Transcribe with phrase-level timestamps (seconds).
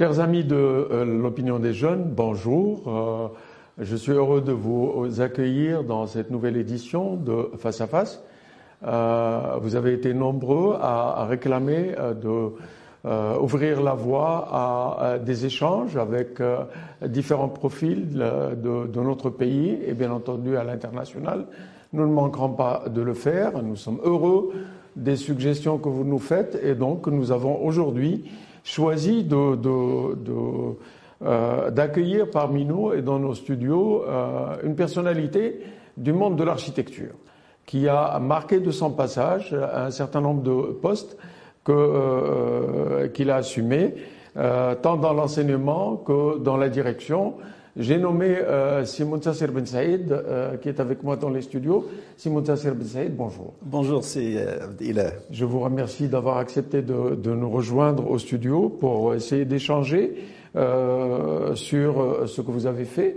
[0.00, 2.84] Chers amis de euh, l'opinion des jeunes, bonjour.
[2.86, 3.28] Euh,
[3.76, 8.24] je suis heureux de vous accueillir dans cette nouvelle édition de Face à Face.
[8.82, 12.48] Euh, vous avez été nombreux à, réclamer de
[13.42, 16.40] ouvrir la voie à, des échanges avec
[17.04, 21.44] différents profils de, de, notre pays et bien entendu à l'international.
[21.92, 23.62] Nous ne manquerons pas de le faire.
[23.62, 24.50] Nous sommes heureux
[24.96, 28.24] des suggestions que vous nous faites et donc nous avons aujourd'hui
[28.64, 29.26] choisi
[31.22, 35.60] euh, d'accueillir parmi nous et dans nos studios euh, une personnalité
[35.96, 37.14] du monde de l'architecture
[37.66, 41.16] qui a marqué de son passage un certain nombre de postes
[41.68, 43.94] euh, qu'il a assumés,
[44.34, 47.34] tant dans l'enseignement que dans la direction.
[47.76, 51.86] J'ai nommé euh, Simon Tasser Ben Saïd, euh, qui est avec moi dans les studios.
[52.16, 53.54] Simon Tasser Ben Saïd, bonjour.
[53.62, 59.14] Bonjour, c'est euh, Je vous remercie d'avoir accepté de, de, nous rejoindre au studio pour
[59.14, 60.14] essayer d'échanger
[60.56, 63.16] euh, sur ce que vous avez fait,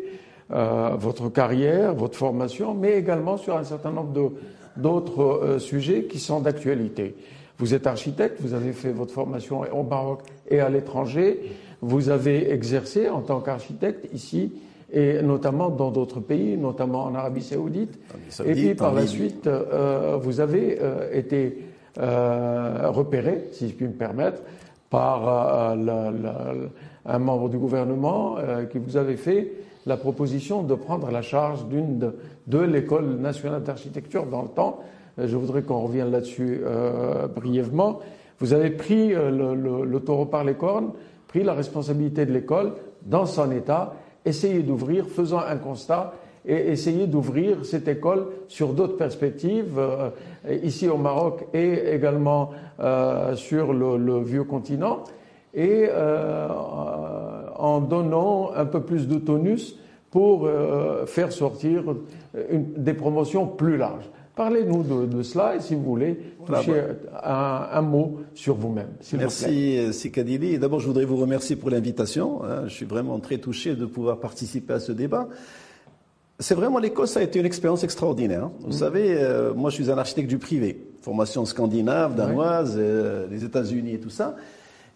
[0.49, 4.33] votre carrière, votre formation, mais également sur un certain nombre
[4.77, 7.15] d'autres sujets qui sont d'actualité.
[7.57, 11.39] Vous êtes architecte, vous avez fait votre formation au Maroc et à l'étranger.
[11.85, 14.53] Vous avez exercé en tant qu'architecte ici
[14.93, 17.99] et notamment dans d'autres pays, notamment en Arabie Saoudite.
[18.45, 21.65] et puis par la suite, euh, vous avez euh, été
[21.99, 24.41] euh, repéré, si je puis me permettre,
[24.89, 25.27] par
[27.05, 28.35] un membre du gouvernement
[28.71, 29.51] qui vous avait fait
[29.87, 34.81] la proposition de prendre la charge d'une de, de l'école nationale d'architecture dans le temps.
[35.17, 36.61] Je voudrais qu'on revienne là-dessus
[37.35, 38.01] brièvement.
[38.37, 40.91] Vous avez pris le, le, le taureau par les cornes
[41.33, 46.13] pris la responsabilité de l'école dans son état, essayer d'ouvrir, faisant un constat,
[46.45, 50.11] et essayer d'ouvrir cette école sur d'autres perspectives, euh,
[50.61, 55.05] ici au Maroc et également euh, sur le, vieux continent,
[55.55, 56.49] et euh,
[57.57, 59.75] en donnant un peu plus de tonus
[60.11, 60.47] pour
[61.07, 61.95] faire sortir
[62.35, 64.07] des promotions plus larges.
[64.35, 66.17] Parlez-nous de, cela et si vous voulez,
[66.47, 66.81] toucher
[67.23, 68.89] un, mot sur vous-même.
[69.13, 70.57] Merci euh, Sikadili.
[70.57, 72.43] D'abord, je voudrais vous remercier pour l'invitation.
[72.43, 72.63] Hein.
[72.65, 75.27] Je suis vraiment très touché de pouvoir participer à ce débat.
[76.39, 78.45] C'est vraiment l'école, ça a été une expérience extraordinaire.
[78.45, 78.51] Hein.
[78.61, 78.79] Vous mm.
[78.79, 83.93] savez, euh, moi je suis un architecte du privé, formation scandinave, danoise, euh, les États-Unis
[83.93, 84.35] et tout ça.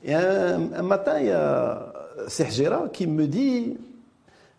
[0.04, 1.94] Et un, un, matin, il y a
[2.28, 3.78] Sergera qui me dit,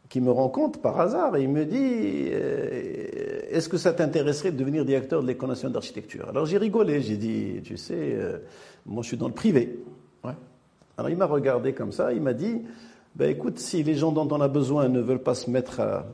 [0.08, 4.56] qui me rencontre par hasard et il me dit euh, Est-ce que ça t'intéresserait de
[4.56, 6.28] devenir directeur de l'École nationale d'architecture?
[6.28, 8.38] Alors j'ai rigolé, j'ai dit Tu sais, euh,
[8.86, 9.78] moi je suis dans le privé.
[10.96, 12.62] Alors il m'a regardé comme ça, il m'a dit
[13.14, 16.06] ben, Écoute, si les gens dont on a besoin ne veulent pas se mettre à,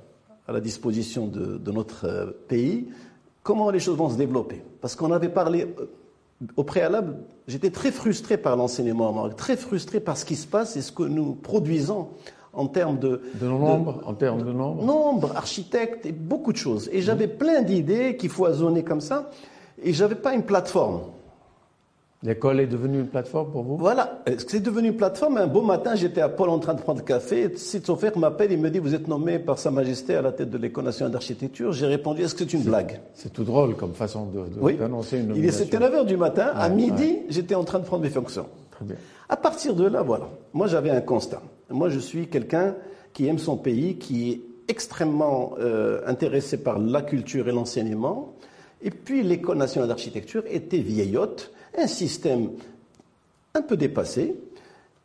[0.46, 2.88] la disposition de, notre euh, pays,
[3.42, 4.62] comment les choses vont se développer?
[4.80, 5.74] Parce qu'on avait parlé.
[6.56, 7.16] Au préalable,
[7.46, 11.04] j'étais très frustré par l'enseignement très frustré par ce qui se passe et ce que
[11.04, 12.08] nous produisons
[12.56, 16.88] en termes de, de nombre, en termes de nombre, nombre, architecte et beaucoup de choses.
[16.92, 19.30] Et j'avais plein d'idées qui foisonnaient comme ça,
[19.82, 21.00] et j'avais pas une plateforme.
[22.24, 23.76] L'école est devenue une plateforme pour vous?
[23.76, 25.36] Voilà, c'est devenu une plateforme?
[25.36, 27.54] Un beau matin, j'étais à Paul en train de prendre café.
[27.54, 30.56] Sitsofer m'appelle, il me dit Vous êtes nommé par Sa Majesté à la tête de
[30.56, 31.72] l'École nationale d'architecture.
[31.72, 33.00] J'ai répondu Est-ce que c'est une blague?
[33.12, 34.26] C'est tout drôle comme façon
[34.78, 35.64] d'annoncer de, une nomination.
[35.64, 36.52] C'était 9 h du matin.
[36.54, 38.46] à midi, j'étais en train de prendre mes fonctions.
[38.70, 38.96] Très bien.
[39.28, 40.28] À partir de là, voilà.
[40.54, 41.42] Moi, j'avais un constat.
[41.70, 42.74] Moi, je suis quelqu'un
[43.12, 48.34] qui aime son pays, qui est extrêmement euh, intéressé par la culture et l'enseignement.
[48.82, 52.50] Et puis, l'École nationale d'architecture était vieillotte, un système
[53.54, 54.36] un peu dépassé.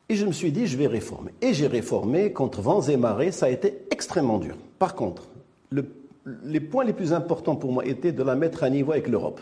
[0.10, 1.32] Et je me suis dit, je vais réformer.
[1.42, 3.32] Et j'ai réformé contre vents et marées.
[3.32, 4.58] Ça a été extrêmement dur.
[4.80, 5.30] Par contre,
[6.44, 9.40] les points les plus importants pour moi étaient de la mettre à niveau avec l'Europe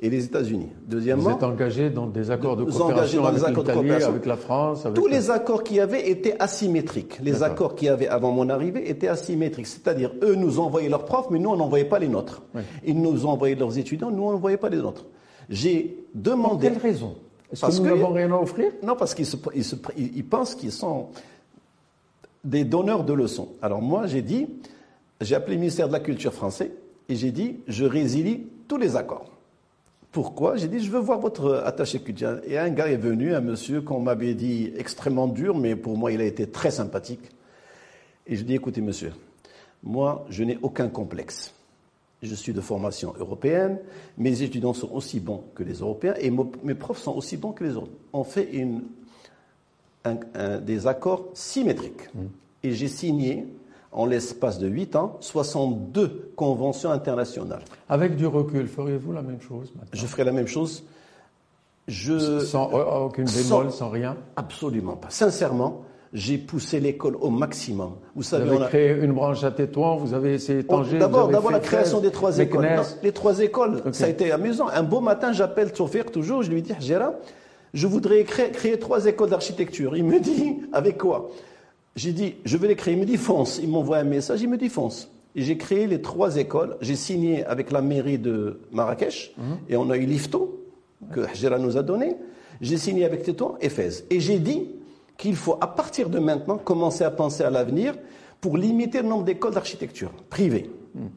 [0.00, 0.68] et les États-Unis.
[0.86, 4.86] Deuxièmement, vous êtes engagé dans des accords de coopération avec l'Italie, avec la France.
[4.94, 7.18] Tous les accords qui y avait étaient asymétriques.
[7.22, 11.04] Les accords qui y avait avant mon arrivée étaient asymétriques, c'est-à-dire eux nous envoyaient leurs
[11.04, 12.42] profs, mais nous on n'envoyait pas les nôtres.
[12.86, 15.06] Ils nous envoyaient leurs étudiants, nous on n'envoyait pas les nôtres.
[15.48, 16.68] J'ai demandé.
[16.68, 17.16] Pour quelle raison?
[17.50, 18.72] Est-ce que nous n'avons rien à offrir?
[18.82, 19.26] Non, parce qu'ils
[19.96, 21.08] ils pensent qu'ils sont
[22.44, 23.48] des donneurs de leçons.
[23.62, 24.46] Alors moi j'ai dit,
[25.20, 26.72] j'ai appelé le ministère de la Culture français
[27.08, 29.32] et j'ai dit, je résilie tous les accords.
[30.12, 30.56] Pourquoi?
[30.56, 32.42] J'ai dit, je veux voir votre attaché culturel.
[32.46, 36.12] Et un gars est venu, un monsieur qu'on m'avait dit extrêmement dur, mais pour moi,
[36.12, 37.30] il a été très sympathique.
[38.26, 39.12] Et je dis, écoutez, monsieur,
[39.82, 41.54] moi, je n'ai aucun complexe.
[42.22, 43.78] Je suis de formation européenne,
[44.16, 46.32] mes étudiants sont aussi bons que les Européens, et
[46.64, 47.92] mes profs sont aussi bons que les autres.
[48.12, 48.82] On fait une,
[50.62, 52.12] des accords symétriques.
[52.14, 52.20] Mmh.
[52.64, 53.46] Et j'ai signé
[53.92, 57.62] en l'espace de 8 ans, 62 conventions internationales.
[57.88, 59.90] Avec du recul, feriez-vous la même chose maintenant?
[59.92, 60.84] Je ferai la même chose
[61.86, 62.70] Je, sans
[63.06, 64.16] aucune bémol, sans, rien?
[64.36, 65.08] Absolument pas.
[65.10, 65.82] Sincèrement,
[66.12, 67.92] j'ai poussé l'école au maximum.
[68.14, 70.98] Vous savez, vous avez créé une branche à Tétouan, vous avez essayé Tanger.
[70.98, 72.68] D'abord, d'abord la création des trois écoles.
[73.02, 74.68] les trois écoles, ça a été amusant.
[74.68, 77.12] Un beau matin, j'appelle Tsoufir toujours, je lui dis, Gérard,
[77.74, 79.96] je voudrais créer, créer trois écoles d'architecture.
[79.96, 81.30] Il me dit, avec quoi?
[81.96, 82.94] J'ai dit, je vais les créer.
[82.94, 83.58] Il me dit, fonce.
[83.62, 85.10] Il m'envoie un message, il me dit, fonce.
[85.34, 86.76] Et j'ai créé les trois écoles.
[86.80, 89.58] J'ai signé avec la mairie de Marrakech mhm.
[89.68, 90.64] et on a eu l'IFTO
[91.12, 92.16] que Gérard nous a donné.
[92.60, 94.04] J'ai signé avec Tétouan et Fès.
[94.10, 94.68] Et j'ai dit
[95.16, 97.94] qu'il faut, à partir de maintenant, commencer à penser à l'avenir
[98.40, 101.10] pour limiter le nombre d'écoles d'architecture privées, mhm.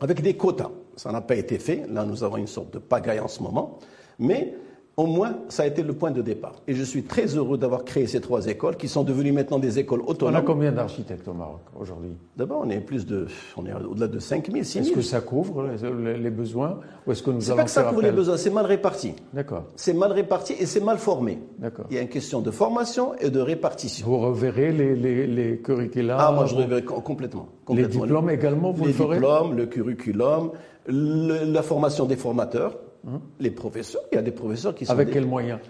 [0.00, 0.70] avec des quotas.
[0.96, 1.86] Ça n'a pas été fait.
[1.90, 3.78] Là, nous avons une sorte de pagaille en ce moment.
[4.18, 4.54] Mais
[4.98, 6.54] au moins, ça a été le point de départ.
[6.66, 9.78] Et je suis très heureux d'avoir créé ces trois écoles qui sont devenues maintenant des
[9.78, 10.34] écoles autonomes.
[10.34, 12.12] On a combien d'architectes au Maroc aujourd'hui?
[12.34, 13.26] D'abord, on est plus de,
[13.58, 14.84] on est au-delà de 5 000, 6 000.
[14.86, 18.00] Est-ce que ça couvre les, besoins ou est-ce que nous C'est pas que ça couvre
[18.00, 19.12] les besoins, c'est mal réparti.
[19.34, 19.64] D'accord.
[19.76, 21.40] C'est mal réparti et c'est mal formé.
[21.58, 21.84] D'accord.
[21.90, 24.06] Il y a une question de formation et de répartition.
[24.06, 28.86] Vous reverrez les, les, les curricula Ah, moi je reverrai complètement, Les diplômes également, vous
[28.86, 30.52] le ferez Les diplômes, le curriculum,
[30.88, 32.78] la formation des formateurs.
[33.06, 34.92] Hein les professeurs, il y a des professeurs qui sont.
[34.92, 35.60] Avec quels moyens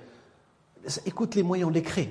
[1.04, 2.08] Écoute, les moyens, on les crée.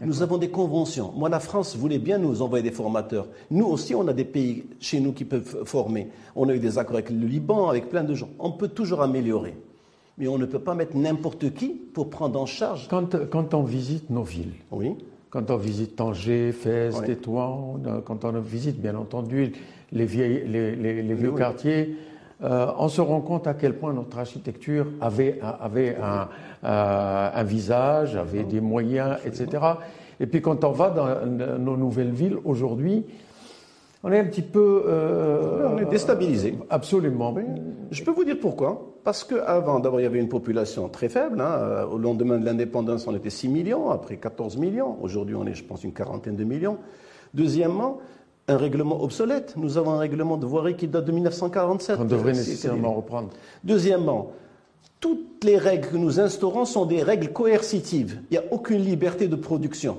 [0.00, 1.12] Nous avons des conventions.
[1.16, 3.26] Moi, la France voulait bien nous envoyer des formateurs.
[3.50, 6.08] Nous aussi, on a des pays chez nous qui peuvent former.
[6.34, 8.28] On a eu des accords avec le Liban, avec plein de gens.
[8.38, 9.56] On peut toujours améliorer.
[10.18, 12.88] Mais on ne peut pas mettre n'importe qui pour prendre en charge.
[12.88, 14.94] Quand, quand, on visite nos villes, oui.
[15.30, 19.52] quand on visite Tanger, Fès, Tétouan, quand on visite, bien entendu,
[19.92, 21.96] les, vieilles, les, les, vieux quartiers,
[22.42, 26.28] euh, on se rend compte à quel point notre architecture avait, avait un,
[26.64, 29.48] euh, un visage, avait des moyens, etc.
[30.20, 31.26] Et puis quand on va dans
[31.58, 33.04] nos nouvelles villes aujourd'hui,
[34.04, 34.84] on est un petit peu.
[34.86, 36.56] Euh, on est déstabilisé.
[36.68, 37.34] Absolument.
[37.90, 38.92] Je peux vous dire pourquoi.
[39.02, 41.40] Parce qu'avant, d'abord, il y avait une population très faible.
[41.40, 41.86] Hein.
[41.90, 44.96] Au lendemain de l'indépendance, on était 6 millions, après 14 millions.
[45.00, 46.78] Aujourd'hui, on est, je pense, une quarantaine de millions.
[47.34, 47.98] Deuxièmement,
[48.48, 49.54] un règlement obsolète.
[49.56, 51.98] Nous avons un règlement de voirie qui date de 1947.
[52.00, 53.30] On devrait nécessairement reprendre.
[53.64, 54.32] Deuxièmement,
[55.00, 58.20] toutes les règles que nous instaurons sont des règles coercitives.
[58.30, 59.98] Il n'y a aucune liberté de production.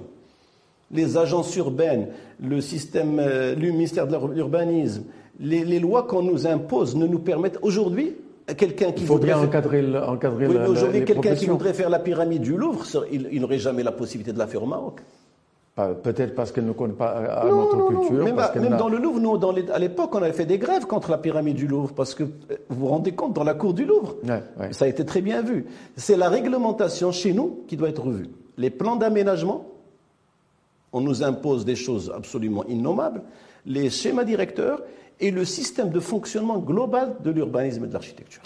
[0.92, 2.08] Les agences urbaines,
[2.42, 5.04] le système, euh, le ministère de l'urbanisme,
[5.40, 8.16] les, lois qu'on nous impose ne nous permettent aujourd'hui
[8.58, 12.42] quelqu'un qui Il faut bien encadrer, encadrer oui, Aujourd'hui, quelqu'un qui voudrait faire la pyramide
[12.42, 15.02] du Louvre, il n'aurait jamais la possibilité de la faire au Maroc.
[16.02, 18.24] Peut-être parce qu'elle ne connaît pas à notre culture.
[18.24, 21.20] Même, dans le Louvre, nous, dans à l'époque, on avait fait des grèves contre la
[21.20, 24.16] pyramide du Louvre, parce que euh, vous vous rendez compte, dans la cour du Louvre,
[24.72, 25.68] ça a été très bien vu.
[25.96, 28.28] C'est la réglementation chez nous qui doit être revue.
[28.58, 29.68] Les plans d'aménagement,
[30.94, 33.22] on nous impose des choses absolument innommables,
[33.68, 34.82] les schémas directeurs
[35.20, 38.42] et le système de fonctionnement global de l'urbanisme et de l'architecture.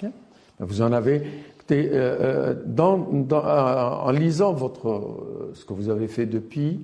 [0.59, 1.23] Vous en avez
[1.71, 6.81] euh, euh, en lisant votre, ce que vous avez fait depuis,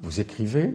[0.00, 0.74] vous écrivez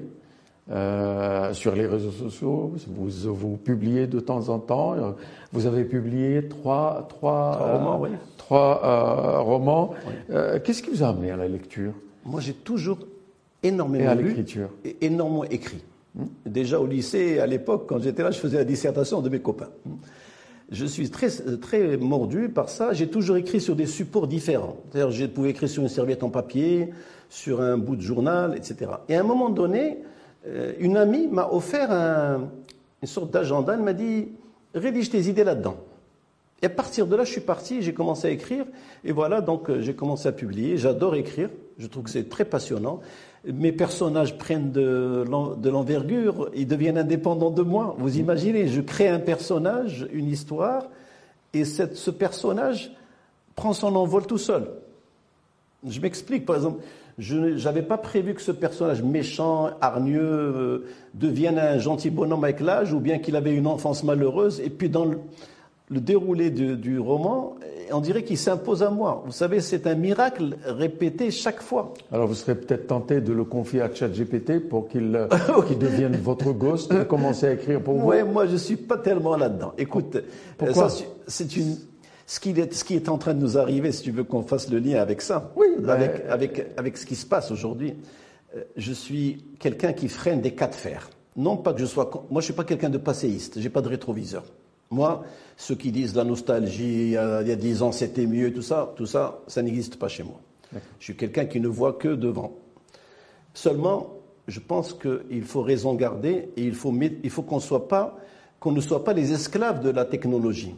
[0.72, 4.94] euh, sur les réseaux sociaux, vous, vous, publiez de temps en temps.
[4.94, 5.12] Euh,
[5.52, 8.00] vous avez publié trois, trois, romans.
[8.02, 8.10] Oui.
[8.38, 9.96] Trois, euh, romans.
[10.64, 11.94] Qu'est-ce qui vous a amené à la lecture?
[12.24, 13.00] Moi, j'ai toujours
[13.64, 14.70] énormément et à l'écriture.
[14.86, 15.84] Et énormément écrit.
[16.14, 16.26] Hmm?
[16.46, 19.70] Déjà au lycée, à l'époque, quand j'étais là, je faisais la dissertation de mes copains.
[20.72, 21.30] Je suis très,
[21.62, 22.94] très mordu par ça.
[22.94, 24.78] J'ai toujours écrit sur des supports différents.
[24.92, 26.92] C'est-à-dire, je pouvais écrire sur une serviette en papier,
[27.30, 28.92] sur un bout de journal, etc.
[29.08, 29.98] Et à un moment donné,
[30.48, 33.74] euh, une amie m'a offert une sorte d'agenda.
[33.74, 34.30] Elle m'a dit
[34.76, 35.78] rédige tes idées là-dedans.
[36.62, 38.66] Et à partir de là, je suis parti, j'ai commencé à écrire.
[39.04, 40.78] Et voilà, donc euh, j'ai commencé à publier.
[40.78, 41.50] J'adore écrire.
[41.78, 43.00] Je trouve que c'est très passionnant.
[43.46, 45.24] Mes personnages prennent de
[45.70, 47.96] l'envergure, ils deviennent indépendants de moi.
[47.98, 50.88] Vous imaginez, je crée un personnage, une histoire,
[51.54, 52.92] et ce personnage
[53.56, 54.70] prend son envol tout seul.
[55.88, 56.84] Je m'explique, par exemple,
[57.18, 62.62] je n'avais pas prévu que ce personnage méchant, hargneux, euh, devienne un gentil bonhomme avec
[62.62, 64.62] l'âge, ou bien qu'il avait une enfance malheureuse.
[64.62, 65.20] Et puis dans le,
[65.90, 67.56] déroulé du roman,
[67.92, 69.24] on dirait qu'il s'impose à moi.
[69.26, 71.94] Vous savez, c'est un miracle répété chaque fois.
[72.12, 75.28] Alors vous serez peut-être tenté de le confier à ChatGPT pour qu'il euh,
[75.80, 78.10] devienne votre ghost et commencer à écrire pour vous.
[78.10, 79.74] Oui, moi je suis pas tellement là-dedans.
[79.78, 80.18] Écoute,
[80.58, 80.90] Pourquoi
[81.28, 81.78] c'est une
[82.26, 84.44] ce qui, est, ce qui est en train de nous arriver, si tu veux qu'on
[84.44, 87.96] fasse le lien avec ça, oui, avec, avec, avec ce qui se passe aujourd'hui,
[88.56, 91.10] euh, je suis quelqu'un qui freine des cas de fer.
[91.36, 92.08] Non pas que je sois...
[92.14, 94.44] Moi, je ne suis pas quelqu'un de passéiste, j'ai pas de rétroviseur.
[94.92, 95.24] Moi,
[95.56, 99.06] ceux qui disent la nostalgie, il y a dix ans c'était mieux, tout ça, tout
[99.06, 100.40] ça, ça n'existe pas chez moi.
[101.00, 102.54] Je suis quelqu'un qui ne voit que devant.
[103.54, 104.14] Seulement,
[104.48, 106.94] je pense qu'il faut raison garder et il faut,
[107.24, 108.18] il faut qu'on soit pas,
[108.60, 110.76] qu'on ne soit pas les esclaves de la technologie.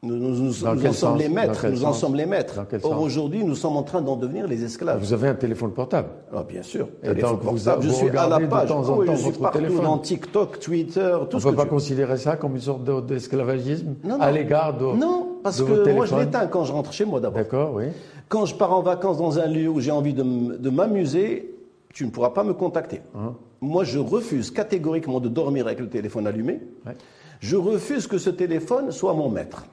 [0.00, 1.66] Nous, nous- en sommes les maîtres.
[1.68, 2.60] Nous en sommes les maîtres.
[2.84, 5.00] Or, aujourd'hui, nous sommes en train d'en devenir les esclaves.
[5.00, 6.08] Vous avez un téléphone portable.
[6.32, 6.88] Ah, bien sûr.
[7.02, 7.82] Et donc, vous- portable.
[7.82, 8.68] je vous suis à la de page.
[8.68, 9.84] temps en Oui, temps je suis votre partout téléphone.
[9.84, 12.84] dans TikTok, Twitter, tout On ce ne peut pas tu- considérer ça comme une sorte
[12.84, 14.20] de- d'esclavagisme Non, non.
[14.22, 17.04] à l'égard de Non, parce de que vos moi, je l'éteins quand je rentre chez
[17.04, 17.38] moi d'abord.
[17.38, 17.86] D'accord, oui.
[18.28, 21.56] Quand je pars en vacances dans un lieu où j'ai envie de de m'amuser,
[21.92, 23.00] tu ne pourras pas me contacter.
[23.16, 23.34] Hein.
[23.60, 26.60] Moi, je refuse catégoriquement de dormir avec le téléphone allumé.
[26.86, 26.92] Ouais.
[27.40, 29.64] Je refuse que ce téléphone soit mon maître.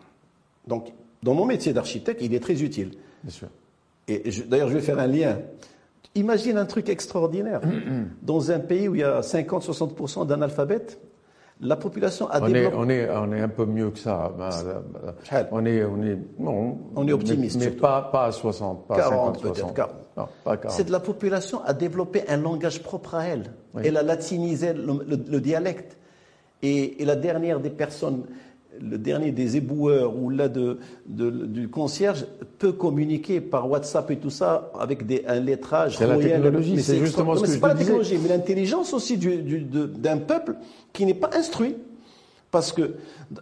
[0.67, 0.91] Donc,
[1.23, 2.91] dans mon métier d'architecte, il est très utile.
[3.23, 3.47] Bien sûr.
[4.07, 5.39] Et d'ailleurs, je vais faire un lien.
[6.15, 7.61] Imagine un truc extraordinaire.
[8.21, 10.99] Dans un pays où il y a 50-60% d'analphabètes,
[11.61, 12.75] la population a On est, développé.
[12.77, 14.31] on, est, on est un peu mieux que ça.
[14.37, 15.47] Ben, euh, Chal.
[15.51, 18.95] On est, on est, non, On est optimiste, Mais, mais pas, pas à 60, pas
[18.95, 19.75] à 40 50, peut-être, 60.
[19.75, 19.95] 40.
[20.17, 20.77] Non, pas 40.
[20.77, 23.53] C'est de la population a développé un langage propre à elle.
[23.73, 23.83] Oui.
[23.85, 25.97] Elle a latinisé le, le- le dialecte.
[26.61, 28.23] Et, et la dernière des personnes,
[28.81, 30.77] le dernier des éboueurs ou là de,
[31.07, 32.25] de- du concierge
[32.59, 35.97] peut communiquer par WhatsApp et tout ça avec des, un lettrage.
[35.97, 39.41] C'est la technologie, c'est justement ce que je pas la technologie, mais l'intelligence aussi du-
[39.41, 40.55] du- d'un peuple
[40.93, 41.75] qui n'est pas instruit.
[42.51, 42.91] Parce que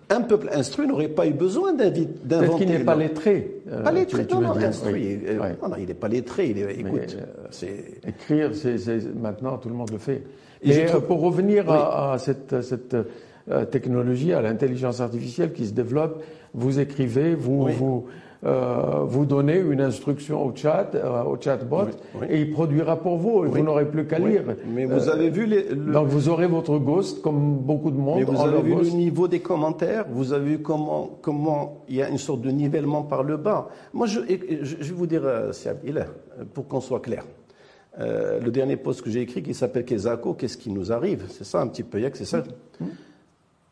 [0.10, 2.66] un peuple instruit n'aurait pas eu besoin Peut-être d'inventer.
[2.66, 3.62] qu'il n'est pas le- lettré.
[3.72, 4.94] euh, pas tu- lettré, tu non, veux non, dire, instruit.
[4.94, 5.20] oui.
[5.28, 5.56] Euh, Ouais.
[5.62, 6.50] non, non, il n'est pas lettré.
[6.50, 8.00] Il est, écoute, euh, c'est.
[8.08, 8.78] Écrire, c'est,
[9.22, 10.24] maintenant tout le monde le fait.
[10.64, 13.04] Et euh, pour revenir à, à cette, cette, euh,
[13.70, 16.24] technologie, à l'intelligence artificielle qui se développe,
[16.54, 17.72] vous écrivez, vous, Oui.
[17.78, 18.06] vous,
[18.46, 22.28] euh, vous donnez une instruction au chat, euh, au chatbot, Oui, oui.
[22.30, 23.46] et il produira pour vous.
[23.46, 24.44] et Vous n'aurez plus qu'à lire.
[24.74, 27.98] Mais vous Euh, avez vu les, le- Donc vous aurez votre ghost, comme beaucoup de
[27.98, 28.20] monde.
[28.20, 30.06] mais vous avez vu le niveau des commentaires.
[30.12, 33.70] Vous avez vu comment comment il y a une sorte de nivellement par le bas.
[33.94, 34.40] Moi, je, vais
[34.94, 37.26] vous dire, euh, Siab, il est, euh, pour qu'on soit clair.
[38.00, 41.26] Euh, le dernier post que j'ai écrit qui s'appelle Kezako, qu'est-ce qui nous arrive?
[41.30, 42.44] C'est ça un petit peu, c'est ça?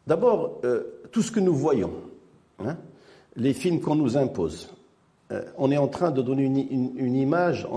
[0.08, 1.92] D'abord, euh, tout ce que nous voyons,
[2.60, 2.78] hein,
[3.36, 4.74] les films qu'on nous impose,
[5.32, 7.68] euh, on est en train de donner une, image,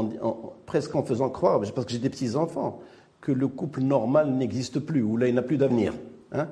[0.67, 2.81] presque en faisant croire, parce que j'ai des petits-enfants,
[3.21, 5.93] que le couple normal n'existe plus, ou là il n'a plus d'avenir.
[6.33, 6.49] hein,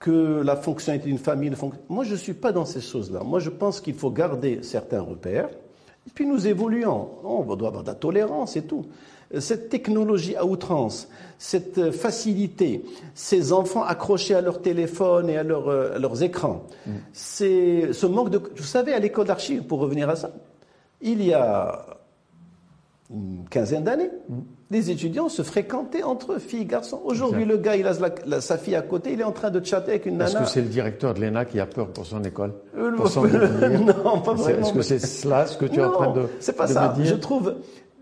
[0.00, 1.52] que la fonctionnalité d'une famille.
[1.90, 3.22] Moi, je ne suis pas dans ces choses-là.
[3.22, 5.50] Moi, je pense qu'il faut garder certains repères,
[6.06, 7.10] et puis nous évoluons.
[7.22, 8.86] On doit avoir de la tolérance et tout.
[9.38, 11.08] Cette technologie à outrance,
[11.38, 12.84] cette facilité,
[13.14, 16.64] ces enfants accrochés à leur téléphone et à, leur, euh, à leurs écrans,
[17.12, 18.38] c'est ce manque de...
[18.56, 20.32] Vous savez, à l'école d'archives, pour revenir à ça,
[21.00, 21.86] il y a
[23.12, 24.10] une quinzaine d'années,
[24.70, 27.00] les étudiants se fréquentaient entre eux, filles, garçons.
[27.04, 29.50] Aujourd'hui, le gars, il a la- la- sa fille à côté, il est en train
[29.50, 30.44] de chatter avec une Est-ce nana.
[30.44, 33.22] que c'est le directeur de l'ENA qui a peur pour son école Euh, pour son
[33.26, 34.60] non, pas vraiment.
[34.60, 36.88] Est-ce que c'est cela ce que tu es en train de, c'est pas de ça.
[36.90, 37.54] me dire Je trouve,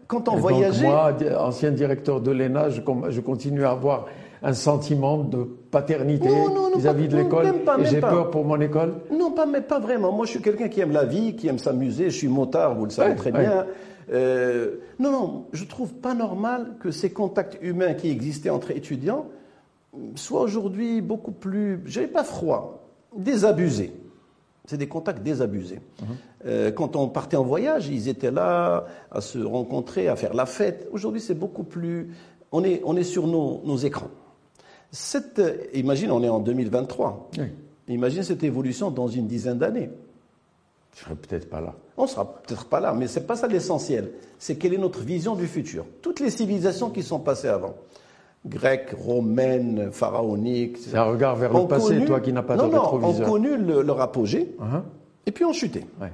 [0.08, 4.06] quand on Et voyageait, Donc moi, ancien directeur de l'ENA, je, continue à avoir
[4.42, 6.30] un sentiment de paternité
[6.74, 7.46] vis-à-vis de l'école.
[7.80, 8.94] Et j'ai peur pour mon école.
[9.12, 10.10] Non, pas, mais pas vraiment.
[10.10, 12.10] Moi, je suis quelqu'un qui aime la vie, qui aime s'amuser.
[12.10, 13.40] Je suis motard, vous le savez Ouais, très ouais.
[13.40, 13.66] bien.
[14.10, 19.26] Euh, non, non, je trouve pas normal que ces contacts humains qui existaient entre étudiants
[20.14, 23.92] soient aujourd'hui beaucoup plus, je pas froids, désabusés.
[24.68, 25.80] C'est des contacts désabusés.
[26.44, 30.44] Euh, quand on partait en voyage, ils étaient là à se rencontrer, à faire la
[30.44, 30.86] fête.
[30.92, 32.12] Aujourd'hui, c'est beaucoup plus.
[32.52, 34.10] On est, on est sur nos, nos écrans.
[34.92, 37.30] Cette, euh, imagine, on est en 2023.
[37.38, 37.44] Oui.
[37.88, 39.88] Imagine cette évolution dans une dizaine d'années.
[40.94, 41.74] Je serai peut-être pas là.
[41.96, 44.10] On sera peut-être pas là, mais c'est pas ça l'essentiel.
[44.38, 45.86] C'est quelle est notre vision du futur.
[46.02, 47.74] Toutes les civilisations qui sont passées avant,
[48.48, 52.68] grecques, romaines, pharaoniques, C'est un regard vers le passé, connu- toi qui n'as pas non,
[52.68, 53.28] de non, rétroviseur.
[53.28, 54.84] ont connu le- leur apogée Hein
[55.26, 55.84] et puis ont chuté.
[56.00, 56.12] Ouais.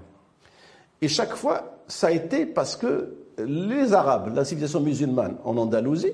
[1.02, 6.12] Et chaque fois, ça a été parce que les Arabes, la civilisation musulmane en Andalousie,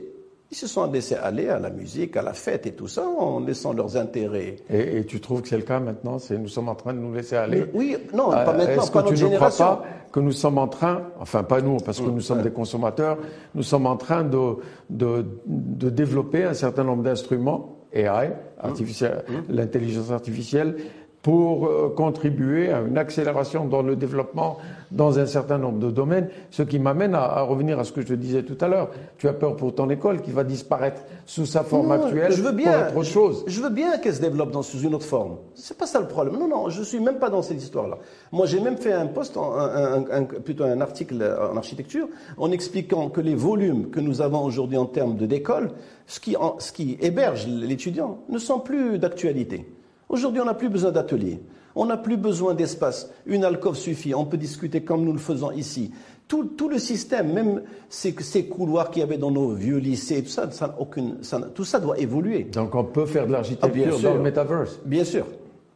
[0.50, 3.38] ils se sont laissés aller à la musique, à la fête et tout ça, en
[3.40, 4.56] laissant leurs intérêts.
[4.68, 6.16] Et, et tu trouves que c'est le cas maintenant?
[6.30, 7.66] Nous sommes en train de nous laisser aller?
[7.72, 10.66] Oui, non, Euh, pas maintenant, Est-ce que tu ne crois pas que nous sommes en
[10.66, 13.16] train, enfin pas nous, parce que nous sommes des consommateurs,
[13.54, 14.56] nous sommes en train de,
[14.90, 20.76] de, de développer un certain nombre d'instruments, AI, artificiel- l'intelligence artificielle,
[21.22, 24.56] pour euh, contribuer à une accélération dans le développement
[24.90, 28.00] dans un certain nombre de domaines, ce qui m'amène à, à revenir à ce que
[28.00, 28.88] je disais tout à l'heure.
[29.18, 32.42] Tu as peur pour ton école qui va disparaître sous sa forme Non, actuelle je
[32.42, 33.44] veux bien, pour autre chose.
[33.46, 35.36] Je veux bien qu'elle se développe dans, sous une autre forme.
[35.54, 36.38] C'est pas ça le problème.
[36.38, 37.98] Non, non, je suis même pas dans cette histoire-là.
[38.32, 41.22] Moi, j'ai même fait un post, en- un, un- un- plutôt un article
[41.52, 42.08] en architecture,
[42.38, 45.70] en expliquant que les volumes que nous avons aujourd'hui en termes de d'école,
[46.06, 49.66] ce qui, en- ce qui héberge l'étudiant, ne sont plus d'actualité.
[50.10, 51.40] Aujourd'hui, on n'a plus besoin d'ateliers.
[51.74, 53.10] On n'a plus besoin d'espace.
[53.26, 54.12] Une alcôve suffit.
[54.14, 55.92] On peut discuter comme nous le faisons ici.
[56.26, 60.22] Tout, tout le système, même ces, ces couloirs qu'il y avait dans nos vieux lycées,
[60.22, 62.44] tout ça, ça n'a aucune, ça n'a- tout ça doit évoluer.
[62.44, 64.10] Donc on peut faire de Ah, l'architecture sûr.
[64.10, 64.78] dans le metaverse.
[64.84, 65.26] Bien sûr.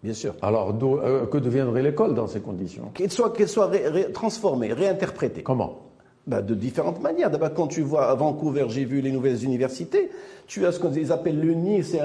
[0.02, 0.34] Bien sûr.
[0.42, 2.90] Alors, euh, que deviendrait l'école dans ces conditions?
[2.92, 3.70] Qu'elle soit, qu'elle soit
[4.12, 5.42] transformée, réinterprétée.
[5.42, 5.78] Comment?
[6.26, 7.30] Ben, De différentes manières.
[7.30, 10.10] D'abord, quand tu vois à Vancouver, j'ai vu les nouvelles universités,
[10.46, 12.00] tu as ce qu'ils appellent le nid, c'est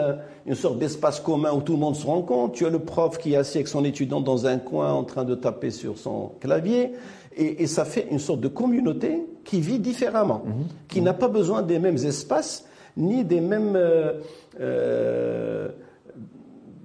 [0.45, 2.53] une sorte d'espace commun où tout le monde se rencontre.
[2.53, 5.25] Tu as le prof qui est assis avec son étudiant dans un coin en train
[5.25, 6.93] de taper sur son clavier.
[7.35, 10.65] Et, ça fait une sorte de communauté qui vit différemment, mhm.
[10.89, 12.65] qui n'a pas besoin des mêmes espaces
[12.97, 14.13] ni des mêmes, euh,
[14.59, 15.69] euh,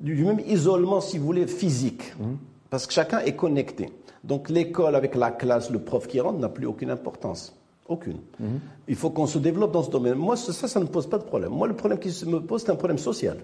[0.01, 2.37] du même isolement, si vous voulez, physique, mhm.
[2.71, 3.89] parce que chacun est connecté.
[4.25, 7.55] Donc l'école avec la classe, le prof qui rentre n'a plus aucune importance.
[7.87, 8.19] Aucune.
[8.41, 8.61] Mhm.
[8.89, 10.15] Il faut qu'on se développe dans ce domaine.
[10.15, 11.51] Moi, ça, ça ne me pose pas de problème.
[11.51, 13.37] Moi, le problème qui me pose, c'est un problème social.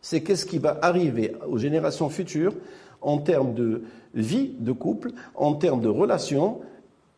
[0.00, 2.54] C'est qu'est-ce qui va arriver aux générations futures
[3.02, 3.82] en termes de
[4.14, 6.60] vie de couple, en termes de relations?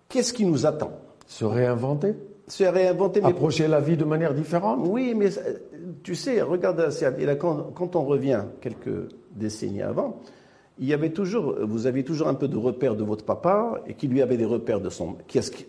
[0.09, 0.90] Qu'est-ce qui nous attend?
[1.26, 2.16] Se réinventer?
[2.49, 3.23] Se réinventer.
[3.23, 4.80] Approcher la vie de manière différente?
[4.82, 5.28] Oui, mais
[6.02, 6.90] tu sais, regarde,
[7.38, 10.20] quand, quand on revient quelques décennies avant,
[10.81, 13.93] il y avait toujours, vous aviez toujours un peu de repères de votre papa et
[13.93, 15.17] qui lui avait des repères de son.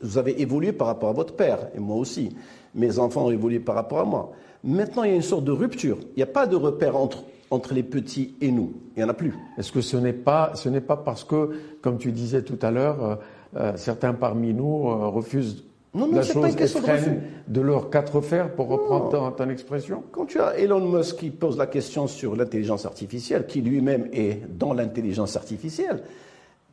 [0.01, 2.29] Vous avez évolué par rapport à votre père et moi aussi.
[2.73, 4.31] Mes enfants ont évolué par rapport à moi.
[4.63, 5.97] Maintenant, il y a une sorte de rupture.
[6.15, 8.71] Il n'y a pas de repère entre, entre les petits et nous.
[8.95, 9.33] Il n'y en a plus.
[9.57, 11.49] Est-ce que ce n'est pas, ce n'est pas parce que,
[11.81, 13.15] comme tu disais tout à l'heure, euh,
[13.57, 17.61] euh, certains parmi nous euh, refusent non, non, la chose pas une question de, de
[17.61, 21.67] leurs quatre fers, pour reprendre ton, expression Quand tu as Elon Musk qui pose la
[21.67, 26.01] question sur l'intelligence artificielle, qui lui-même est dans l'intelligence artificielle,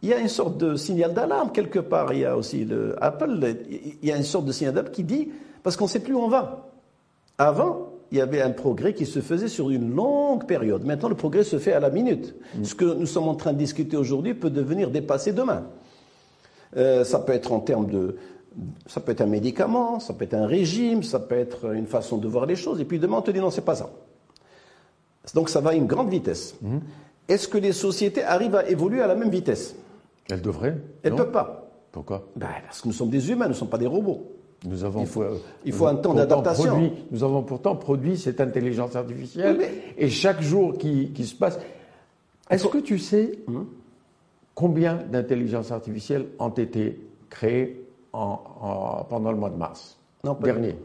[0.02, 2.12] il y a une sorte de signal d'alarme quelque part.
[2.12, 5.02] Il y a aussi le Apple, il y a une sorte de signal d'alarme qui
[5.02, 5.30] dit,
[5.64, 6.68] parce qu'on ne sait plus où on va.
[7.38, 10.84] Avant, il y avait un progrès qui se faisait sur une longue période.
[10.84, 12.36] Maintenant, le progrès se fait à la minute.
[12.54, 12.64] Mm.
[12.64, 15.64] Ce que nous sommes en train de discuter aujourd'hui peut devenir dépassé demain.
[16.76, 18.16] Euh, ça peut être en termes de,
[18.86, 22.18] ça peut être un médicament, ça peut être un régime, ça peut être une façon
[22.18, 22.80] de voir les choses.
[22.80, 23.90] Et puis demain, on te dit non, c'est pas ça.
[25.34, 26.54] Donc ça va à une grande vitesse.
[26.62, 26.80] Mhm.
[27.28, 29.76] Est-ce que les sociétés arrivent à évoluer à la même vitesse?
[30.30, 30.76] Elles devraient.
[31.02, 31.70] Elles ne peuvent pas.
[31.92, 32.26] Pourquoi?
[32.36, 34.32] Ben, Parce que nous sommes des humains, nous ne sommes pas des robots.
[34.64, 35.24] Nous avons, il faut,
[35.64, 36.92] il faut un temps d'adaptation.
[37.10, 39.60] Nous avons pourtant produit cette intelligence artificielle.
[39.96, 41.58] Et chaque jour qui, qui se passe.
[42.50, 43.66] Est-ce que tu sais hum?
[44.54, 46.98] combien d'intelligences artificielles ont été
[47.30, 47.87] créées?
[48.12, 49.98] Pendant le mois de mars
[50.40, 50.76] dernier.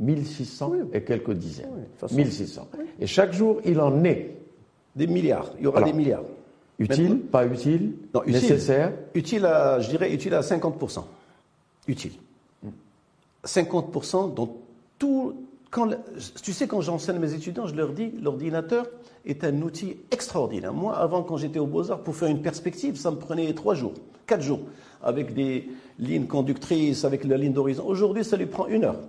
[0.00, 1.86] 1600 et quelques dizaines.
[2.10, 2.68] 1600.
[3.00, 4.34] Et chaque jour, il en est.
[4.96, 5.50] Des milliards.
[5.58, 6.24] Il y aura des milliards.
[6.78, 11.02] Utile, pas utile, non, nécessaire Utile à, je dirais, utile à 50%.
[11.88, 12.12] Utile.
[13.44, 14.56] 50% dans
[14.98, 15.34] tout.
[15.70, 15.88] Quand,
[16.42, 18.86] tu sais, quand j'enseigne mes étudiants, je leur dis l'ordinateur
[19.26, 20.72] est un outil extraordinaire.
[20.72, 23.92] Moi, avant, quand j'étais au Beaux-Arts, pour faire une perspective, ça me prenait trois jours,
[24.26, 24.60] quatre jours,
[25.02, 27.84] avec des, ligne conductrice, avec la ligne d'horizon.
[27.86, 29.00] Aujourd'hui, ça lui prend une heure.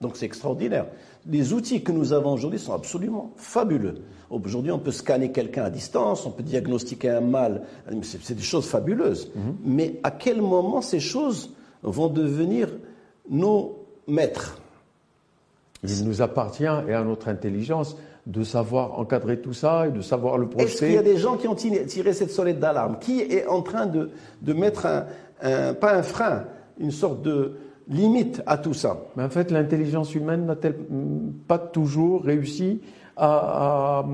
[0.00, 0.86] Donc c'est extraordinaire.
[1.26, 3.96] Les outils que nous avons aujourd'hui sont absolument fabuleux.
[4.30, 7.62] Aujourd'hui, on peut scanner quelqu'un à distance, on peut diagnostiquer un mal.
[8.02, 9.30] C'est des choses fabuleuses.
[9.34, 9.56] Mhm.
[9.64, 11.50] Mais à quel moment ces choses
[11.82, 12.68] vont devenir
[13.28, 14.59] nos maîtres?
[15.82, 20.36] Il nous appartient et à notre intelligence de savoir encadrer tout ça et de savoir
[20.36, 20.70] le projeter.
[20.70, 22.98] Est-ce qu'il y a des gens qui ont tiré cette sonnette d'alarme?
[23.00, 24.10] Qui est en train de,
[24.42, 26.44] de mettre un, pas un frein,
[26.78, 27.56] une sorte de
[27.88, 28.98] limite à tout ça?
[29.16, 30.76] Mais en fait, l'intelligence humaine n'a-t-elle
[31.48, 32.82] pas toujours réussi
[33.16, 34.04] à,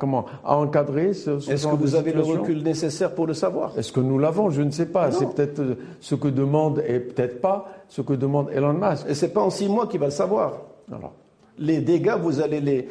[0.00, 3.78] comment, à encadrer ce, ce Est-ce que vous avez le recul nécessaire pour le savoir?
[3.78, 4.50] Est-ce que nous l'avons?
[4.50, 5.10] Je ne sais pas.
[5.12, 9.06] C'est peut-être euh, ce que demande et peut-être pas ce que demande Elon Musk.
[9.08, 10.54] Et c'est pas en six mois qu'il va le savoir.
[10.92, 11.14] Alors.
[11.58, 12.88] Les dégâts, vous allez les.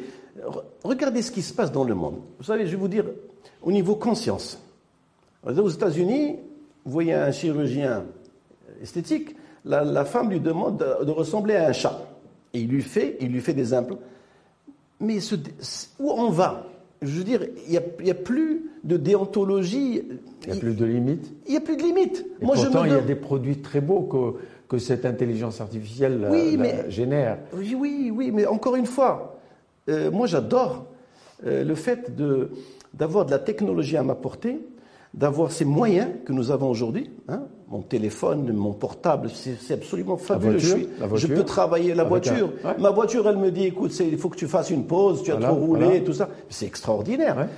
[0.82, 2.16] Regardez ce qui se passe dans le monde.
[2.38, 3.04] Vous savez, je vais vous dire,
[3.62, 4.60] au niveau conscience.
[5.44, 6.36] Aux États-Unis,
[6.84, 8.04] vous voyez un chirurgien
[8.82, 11.98] esthétique, la, femme lui demande de, ressembler à un chat.
[12.52, 13.98] Et il lui fait, il lui fait des implants.
[15.00, 15.18] Mais
[15.98, 16.66] où on va?
[17.02, 20.02] Je veux dire, il n'y a, plus de déontologie.
[20.46, 22.24] Il n'y a plus de limites Il n'y a plus de limites.
[22.40, 26.90] Et pourtant, il y a des produits très beaux que, que cette intelligence artificielle euh,
[26.90, 27.38] génère.
[27.52, 29.38] Oui, oui, oui, mais encore une fois,
[29.88, 30.86] euh, moi j'adore
[31.46, 32.12] euh, le fait
[32.94, 34.60] d'avoir de la technologie à ma portée
[35.14, 37.10] d'avoir ces moyens que nous avons aujourd'hui.
[37.28, 40.58] Hein, mon téléphone, mon portable, c'est absolument fabuleux.
[40.58, 42.52] je, peux travailler la voiture.
[42.78, 45.36] Ma voiture, elle me dit, écoute, il faut que tu fasses une pause, tu as
[45.36, 46.28] trop roulé, tout ça.
[46.48, 47.48] C'est extraordinaire.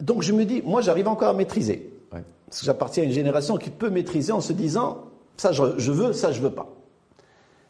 [0.00, 1.90] Donc je me dis, moi, j'arrive encore à maîtriser.
[2.10, 5.04] Parce que j'appartiens à une génération qui peut maîtriser en se disant,
[5.36, 6.68] ça je, je veux, ça je veux pas.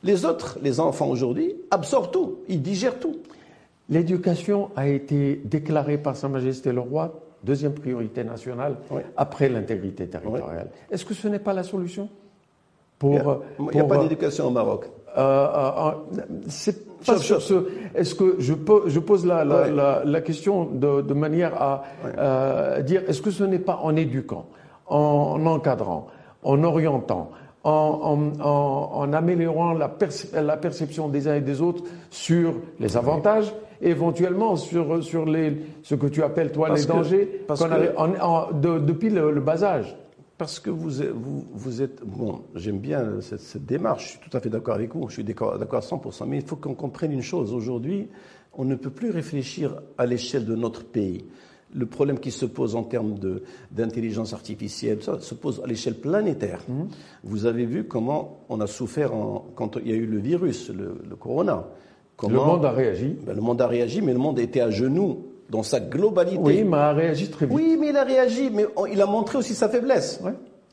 [0.03, 3.17] Les autres, les enfants aujourd'hui, absorbent tout, ils digèrent tout.
[3.89, 8.77] L'éducation a été déclarée par Sa Majesté le Roi deuxième priorité nationale
[9.17, 10.69] après l'intégrité territoriale.
[10.91, 12.09] Est-ce que ce n'est pas la solution
[12.99, 14.87] pour, Il n'y a, pas d'éducation au Maroc.
[15.17, 16.73] Euh, euh,
[17.07, 17.69] pas sur ce.
[17.95, 21.85] Est-ce que je, pose, je pose la, la, la, la question de, de, manière à
[22.17, 24.47] euh, dire est-ce que ce n'est pas en éduquant,
[24.87, 26.07] en, encadrant,
[26.43, 27.31] en orientant,
[27.65, 29.91] en, en, en améliorant la,
[30.35, 35.95] la, perception des uns et des autres sur les avantages, éventuellement sur, sur les, ce
[35.95, 39.97] que tu appelles toi les dangers, parce que, de, depuis le, le bas âge
[40.37, 42.05] parce que vous, vous, vous êtes.
[42.05, 45.15] Bon, j'aime bien cette, cette, démarche, je suis tout à fait d'accord avec vous, je
[45.15, 47.55] suis d'accord à 100%, mais il faut qu'on comprenne une chose.
[47.55, 48.09] Aujourd'hui,
[48.53, 51.25] on ne peut plus réfléchir à l'échelle de notre pays.
[51.75, 53.17] Le problème qui se pose en termes
[53.73, 56.61] d'intelligence artificielle, ça se pose à l'échelle planétaire.
[56.69, 56.85] Mmh.
[57.25, 60.71] Vous avez vu comment on a souffert en, quand il y a eu le virus,
[60.71, 61.65] le, le corona.
[62.17, 63.17] Comment, le monde a réagi.
[63.27, 66.39] Ben, le monde a réagi, mais le monde était à genoux dans sa globalité.
[66.41, 67.55] Oui, mais il a réagi très vite.
[67.55, 70.21] Oui, mais il a réagi, mais il a montré aussi sa faiblesse.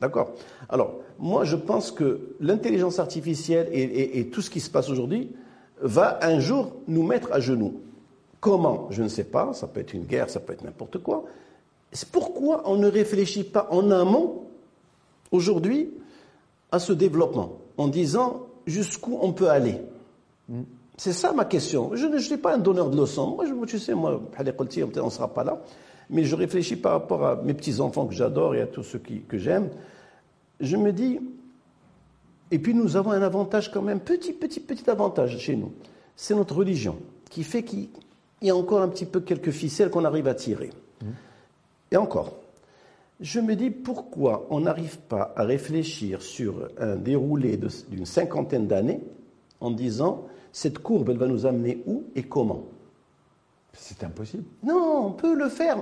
[0.00, 0.32] D'accord.
[0.68, 4.88] Alors, moi, je pense que l'intelligence artificielle et, et, et, tout ce qui se passe
[4.88, 5.30] aujourd'hui
[5.80, 7.80] va un jour nous mettre à genoux.
[8.42, 8.88] Comment?
[8.90, 9.52] Je ne sais pas.
[9.52, 11.22] Ça peut être une guerre, ça peut être n'importe quoi.
[11.92, 14.48] C'est pourquoi on ne réfléchit pas en amont
[15.30, 15.92] aujourd'hui
[16.72, 19.76] à ce développement, en disant jusqu'où on peut aller.
[20.48, 20.62] Mm.
[20.96, 21.94] C'est ça ma question.
[21.94, 23.36] Je ne suis pas un donneur de leçons.
[23.36, 25.62] Moi, je, tu sais, moi, peut-être on ne sera pas là.
[26.10, 29.20] Mais je réfléchis par rapport à mes petits-enfants que j'adore et à tous ceux qui,
[29.20, 29.70] que j'aime.
[30.58, 31.20] Je me dis,
[32.50, 35.72] et puis nous avons un avantage quand même, petit, petit, petit avantage chez nous.
[36.16, 36.96] C'est notre religion
[37.30, 37.88] qui fait qu'il
[38.46, 40.70] y a encore un petit peu quelques ficelles qu'on arrive à tirer.
[41.90, 42.36] Et encore,
[43.20, 49.00] je me dis pourquoi on n'arrive pas à réfléchir sur un déroulé d'une cinquantaine d'années
[49.60, 52.64] en disant cette courbe, elle va nous amener où et comment?
[53.72, 54.44] C'est impossible.
[54.62, 55.78] Non, on peut le faire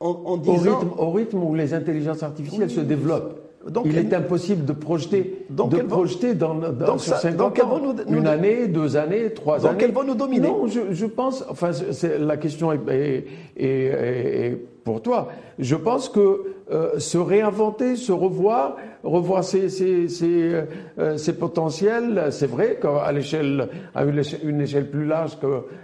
[0.00, 0.54] en, disant...
[0.54, 3.40] Au rythme, au rythme, où les intelligences artificielles se développent.
[3.70, 8.26] Donc, il est impossible de projeter, de projeter dans, dans, sur 50 ans, nous, une
[8.26, 9.74] année, deux années, trois donc années.
[9.74, 10.48] Donc elles vont nous dominer.
[10.48, 11.70] Non, je, je pense, enfin,
[12.18, 13.24] la question est, est,
[13.56, 15.28] est, est, pour toi.
[15.58, 20.62] Je pense que euh, se réinventer, se revoir, revoir ses, ses, ses,
[20.98, 22.28] euh, ses potentiels.
[22.30, 25.36] C'est vrai qu'à l'échelle, à une échelle, une échelle plus large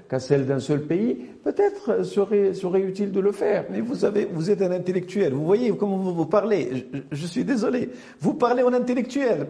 [0.08, 3.66] qu'à celle d'un seul pays, peut-être serait, serait utile de le faire.
[3.70, 5.34] Mais vous avez, vous êtes un intellectuel.
[5.34, 6.86] Vous voyez comment vous, vous parlez.
[6.94, 7.90] Je, je, suis désolé.
[8.20, 9.48] Vous parlez en intellectuel.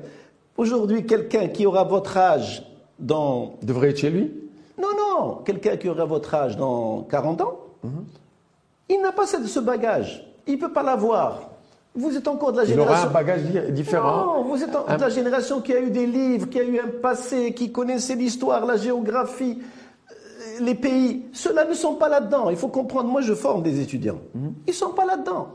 [0.56, 2.66] Aujourd'hui, quelqu'un qui aura votre âge
[2.98, 3.54] dans...
[3.62, 4.32] Devrait être chez lui?
[4.80, 5.34] Non, non.
[5.44, 8.94] Quelqu'un qui aura votre âge dans 40 ans, mm -hmm.
[8.94, 10.29] il n'a pas ce bagage.
[10.46, 11.50] Il ne peut pas l'avoir.
[11.94, 12.94] Vous êtes encore de la génération.
[12.94, 14.24] Il aura un bagage différent.
[14.26, 14.96] Non, vous êtes un...
[14.96, 18.14] de la génération qui a eu des livres, qui a eu un passé, qui connaissait
[18.14, 20.14] l'histoire, la géographie, euh,
[20.61, 21.26] les pays.
[21.33, 22.48] Ceux-là ne sont pas là-dedans.
[22.50, 23.09] Il faut comprendre.
[23.09, 24.20] Moi, je forme des étudiants.
[24.37, 24.53] -hmm.
[24.66, 25.48] Ils ne sont pas là-dedans.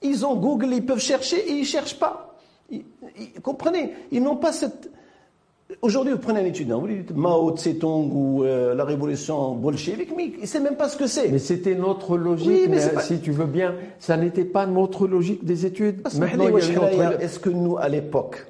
[0.00, 2.36] Ils ont Google, ils peuvent chercher et ils ne cherchent pas.
[2.70, 2.84] Ils,
[3.18, 4.90] ils, comprenez Ils n'ont pas cette.
[5.80, 10.10] Aujourd'hui, vous prenez un étudiant, vous lui dites Mao Tse-tung ou euh, la révolution bolchevique,
[10.16, 11.28] mais il ne sait même pas ce que c'est.
[11.28, 13.00] Mais c'était notre logique, oui, mais, mais pas...
[13.00, 16.02] si tu veux bien, ça n'était pas notre logique des études.
[16.18, 18.46] Maintenant, Est-ce que nous, à l'époque,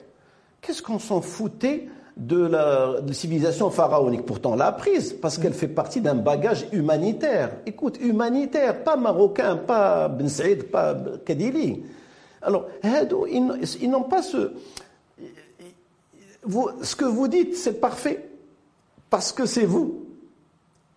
[0.61, 4.27] qu'est-ce qu'on s'en foutait de la, de la, civilisation pharaonique?
[4.27, 7.53] Pourtant, on l'a apprise, parce qu'elle fait partie d'un bagage humanitaire.
[7.67, 11.83] Écoute, humanitaire, pas marocain, pas Ben Saïd, pas Kadili.
[12.43, 12.67] Alors,
[13.31, 14.53] ils n'ont pas ce
[16.45, 18.29] vous, ce que vous dites, c'est parfait,
[19.11, 20.07] parce que c'est vous,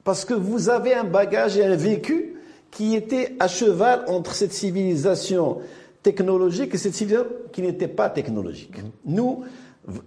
[0.04, 2.36] parce que vous avez un bagage et un vécu
[2.72, 5.60] qui était à cheval entre cette civilisation
[6.04, 8.78] technologique et cette civilisation qui n'était pas technologique.
[8.78, 8.90] Mmh.
[9.06, 9.44] Nous,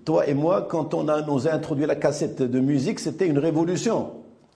[0.05, 3.38] toi et moi, quand on a, nous a introduit la cassette de musique, c'était une
[3.38, 4.11] révolution.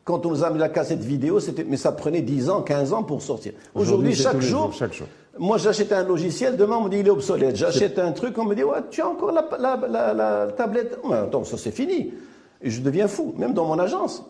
[0.05, 2.93] Quand on nous a mis la cassette vidéo, c'était, mais ça prenait 10 ans, 15
[2.93, 3.53] ans pour sortir.
[3.75, 5.07] Aujourd'hui, chaque jour, chaque jour,
[5.39, 7.57] moi, j'achète un logiciel, demain, on me dit il est obsolète.
[7.57, 10.99] J'achète un truc, on me dit ouais, tu as encore la, la, la, la tablette.
[11.09, 12.13] Mais attends, ça c'est fini.
[12.61, 14.25] Et je deviens fou, même dans mon agence.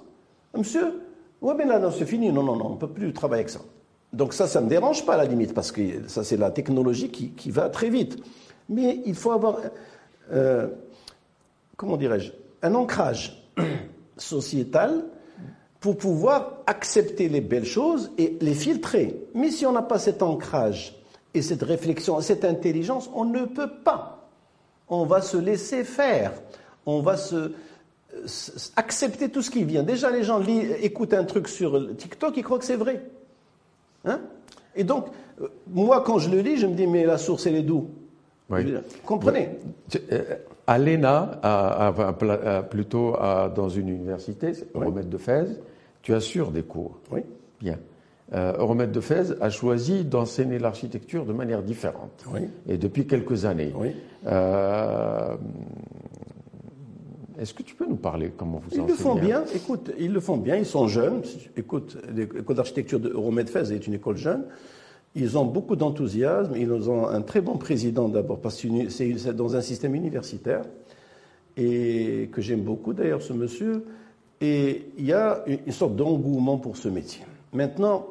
[0.57, 1.01] Monsieur,
[1.41, 2.31] ouais, mais là, non, c'est fini.
[2.31, 3.61] Non, non, non, on ne peut plus travailler avec ça.
[4.13, 6.51] Donc ça, ça ne me dérange pas à la limite, parce que ça, c'est la
[6.51, 8.19] technologie qui, qui, va très vite.
[8.69, 9.57] Mais il faut avoir,
[10.33, 10.69] euh,
[11.77, 13.43] comment dirais-je, un ancrage
[14.17, 15.05] sociétal
[15.83, 19.21] pour pouvoir accepter les belles choses et les filtrer.
[19.35, 20.97] Mais si on n'a pas cet ancrage
[21.35, 24.29] et cette réflexion, cette intelligence, on ne peut pas.
[24.89, 26.33] On va se laisser faire.
[26.87, 27.53] On va se,
[28.77, 29.83] accepter tout ce qui vient.
[29.83, 33.03] Déjà, les gens lisent, écoutent un truc sur TikTok, ils croient que c'est vrai.
[34.05, 34.21] Hein?
[34.77, 35.07] Et donc,
[35.41, 37.89] euh, moi, quand je le lis, je me dis, mais la source, elle est d'où?
[38.51, 38.75] Oui.
[39.05, 39.59] Comprenez?
[40.13, 40.23] Euh,
[40.67, 43.17] À l'ENA, à, à, à, plutôt
[43.57, 44.87] dans une université, oui.
[44.87, 45.49] Remède de Fès,
[46.03, 47.01] tu assures des cours.
[47.11, 47.21] Oui.
[47.61, 47.79] Bien.
[48.35, 52.25] Euh, Euromètre de Fès a choisi d'enseigner l'architecture de manière différente.
[52.33, 52.41] Oui.
[52.69, 53.73] Et depuis quelques années.
[53.77, 53.91] Oui.
[54.27, 55.37] Euh,
[57.39, 59.45] Est-ce que tu peux nous parler comment vous Ils le font bien.
[59.55, 60.57] Écoute, ils le font bien.
[60.57, 61.23] Ils sont jeunes.
[61.57, 64.45] Écoute, l'école d'architecture de Euromedfez est une école jeune.
[65.15, 66.55] Ils ont beaucoup d'enthousiasme.
[66.57, 70.63] Ils ont un très bon président d'abord parce que c'est dans un système universitaire
[71.59, 73.85] et que j'aime beaucoup d'ailleurs ce monsieur.
[74.43, 77.23] Et il y a une sorte d'engouement pour ce métier.
[77.53, 78.09] Maintenant,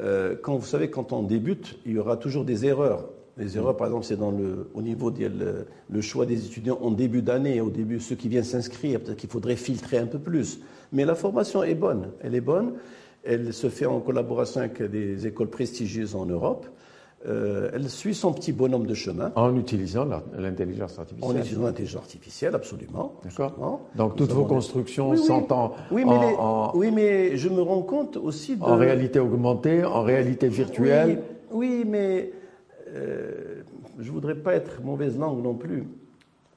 [0.00, 3.04] euh, quand vous savez, quand on débute, il y aura toujours des erreurs.
[3.36, 6.90] Les erreurs, par exemple, c'est dans le, au niveau du le, choix des étudiants en
[6.90, 10.60] début d'année, au début, ceux qui viennent s'inscrire, peut-être qu'il faudrait filtrer un peu plus.
[10.90, 12.74] Mais la formation est bonne, elle est bonne.
[13.22, 16.66] Elle se fait en collaboration avec des écoles prestigieuses en Europe.
[17.26, 19.32] Euh, elle suit son petit bonhomme de chemin.
[19.34, 20.06] En utilisant
[20.36, 21.36] l'intelligence artificielle.
[21.36, 23.14] En utilisant l'intelligence artificielle, absolument.
[23.24, 23.80] D'accord.
[23.96, 25.10] Donc toutes vos constructions
[25.90, 26.04] oui, oui.
[26.74, 28.62] Oui, mais je me rends compte aussi de...
[28.62, 31.22] En réalité augmentée, en réalité virtuelle.
[31.50, 32.30] Oui, mais
[32.94, 33.62] euh,
[33.98, 35.84] je ne voudrais pas être mauvaise langue non plus.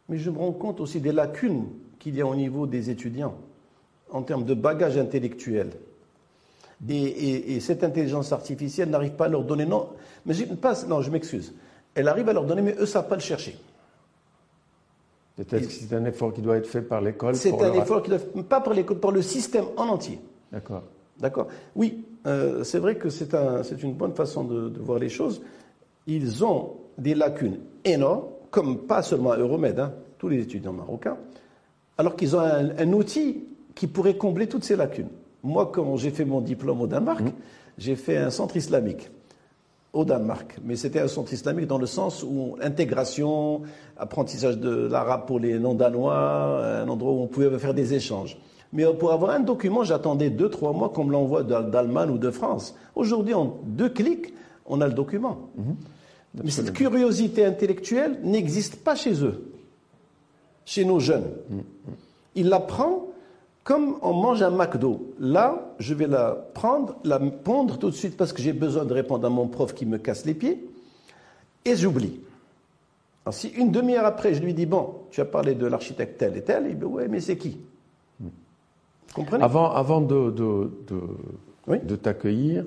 [0.10, 1.66] Mais je me rends compte aussi des lacunes
[2.00, 3.36] qu'il y a au niveau des étudiants
[4.12, 5.70] en termes de bagage intellectuel.
[6.90, 9.66] Et, cette intelligence artificielle n'arrive pas à leur donner.
[9.66, 9.90] Non,
[10.28, 11.54] mais je, pas, non, je m'excuse.
[11.96, 13.58] Elle arrive à leur donner, mais eux ne savent pas le chercher.
[15.38, 17.36] Peut-être que c'est un effort qui doit être fait par l'école.
[17.36, 20.20] C'est un effort qui doit pas par l'école, par le système en entier.
[20.52, 20.84] D'accord.
[21.20, 21.48] D'accord.
[21.76, 25.42] Oui, euh, c'est vrai que c'est un, une bonne façon de, voir les choses.
[26.06, 31.18] Ils ont des lacunes énormes, comme pas seulement Euromed, hein, tous les étudiants marocains,
[31.98, 35.10] alors qu'ils ont un outil qui pourrait combler toutes ces lacunes.
[35.44, 37.32] Moi, quand j'ai fait mon diplôme au Danemark, mmh.
[37.78, 39.10] j'ai fait un centre islamique
[39.98, 40.58] au Danemark.
[40.64, 43.62] Mais c'était un centre islamique dans le sens où intégration,
[43.98, 48.38] apprentissage de l'arabe pour les non-danois, un endroit où on pouvait faire des échanges.
[48.74, 52.30] Mais pour avoir un document, j'attendais deux, trois mois qu'on me l'envoie d'Allemagne ou de
[52.30, 52.76] France.
[52.96, 54.34] Aujourd'hui, en deux clics,
[54.66, 55.50] on a le document.
[55.56, 55.62] Mmh.
[56.44, 59.52] Mais cette curiosité intellectuelle n'existe pas chez eux,
[60.66, 61.32] chez nos jeunes.
[61.50, 61.60] Mmh.
[62.36, 63.08] Il l'apprend
[63.68, 68.16] comme on mange un McDo, là, je vais la prendre, la pondre tout de suite
[68.16, 70.70] parce que j'ai besoin de répondre à mon prof qui me casse les pieds,
[71.66, 72.22] et j'oublie.
[73.26, 76.38] Alors si une demi-heure après, je lui dis, bon, tu as parlé de l'architecte tel
[76.38, 77.58] et tel, il dit, ouais, mais c'est qui?
[78.22, 78.30] Vous
[79.14, 79.44] comprenez?
[79.44, 82.64] Avant, avant de, de, t'accueillir,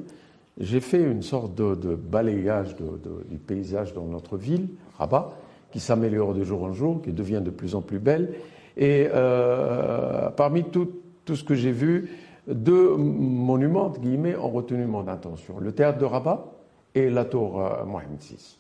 [0.59, 5.31] j'ai fait une sorte de, balayage du paysage dans notre ville, Rabat,
[5.73, 8.35] qui s'améliore de jour en jour, qui devient de plus en plus belle.
[8.81, 10.91] Et euh, parmi tout,
[11.27, 12.11] tout, ce que j'ai vu,
[12.49, 15.61] deux monuments, guillemets, ont retenu mon attention.
[15.61, 16.47] Le théâtre de Rabat
[16.95, 18.59] et la tour euh, Mohamed VI.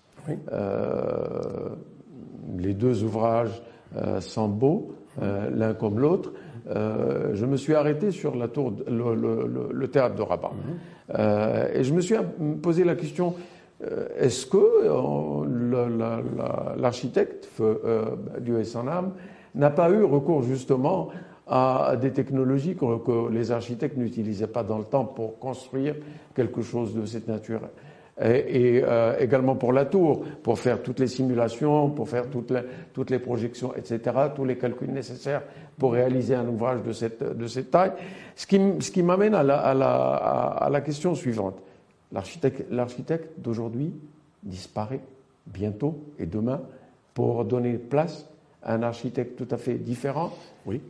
[0.52, 1.70] Euh,
[2.58, 3.62] les deux ouvrages
[3.96, 6.32] euh, sont beaux, l'un comme l'autre.
[6.66, 10.52] je me suis arrêté sur la tour, le, le, le théâtre de Rabat.
[10.52, 11.16] Mhm.
[11.74, 12.14] et je me suis
[12.62, 13.34] posé la question,
[14.18, 14.86] est-ce que
[16.80, 17.48] l'architecte,
[18.40, 19.12] Dieu et son âme,
[19.54, 21.08] n'a pas eu recours justement
[21.46, 25.96] à des technologies que, les architectes n'utilisaient pas dans le temps pour construire
[26.34, 27.60] quelque chose de cette nature.
[28.22, 32.60] Et, euh, également pour la tour, pour faire toutes les simulations, pour faire toutes les,
[32.92, 34.00] toutes les projections, etc.,
[34.36, 35.42] tous les calculs nécessaires
[35.78, 37.92] pour réaliser un ouvrage de cette, de cette taille.
[38.36, 41.56] Ce qui, ce qui m'amène à la, à, la, à la question suivante.
[42.12, 43.92] L'architecte d'aujourd'hui
[44.42, 45.00] disparaît
[45.46, 46.60] bientôt et demain
[47.14, 48.28] pour donner place
[48.62, 50.80] un architecte tout à fait différent Oui,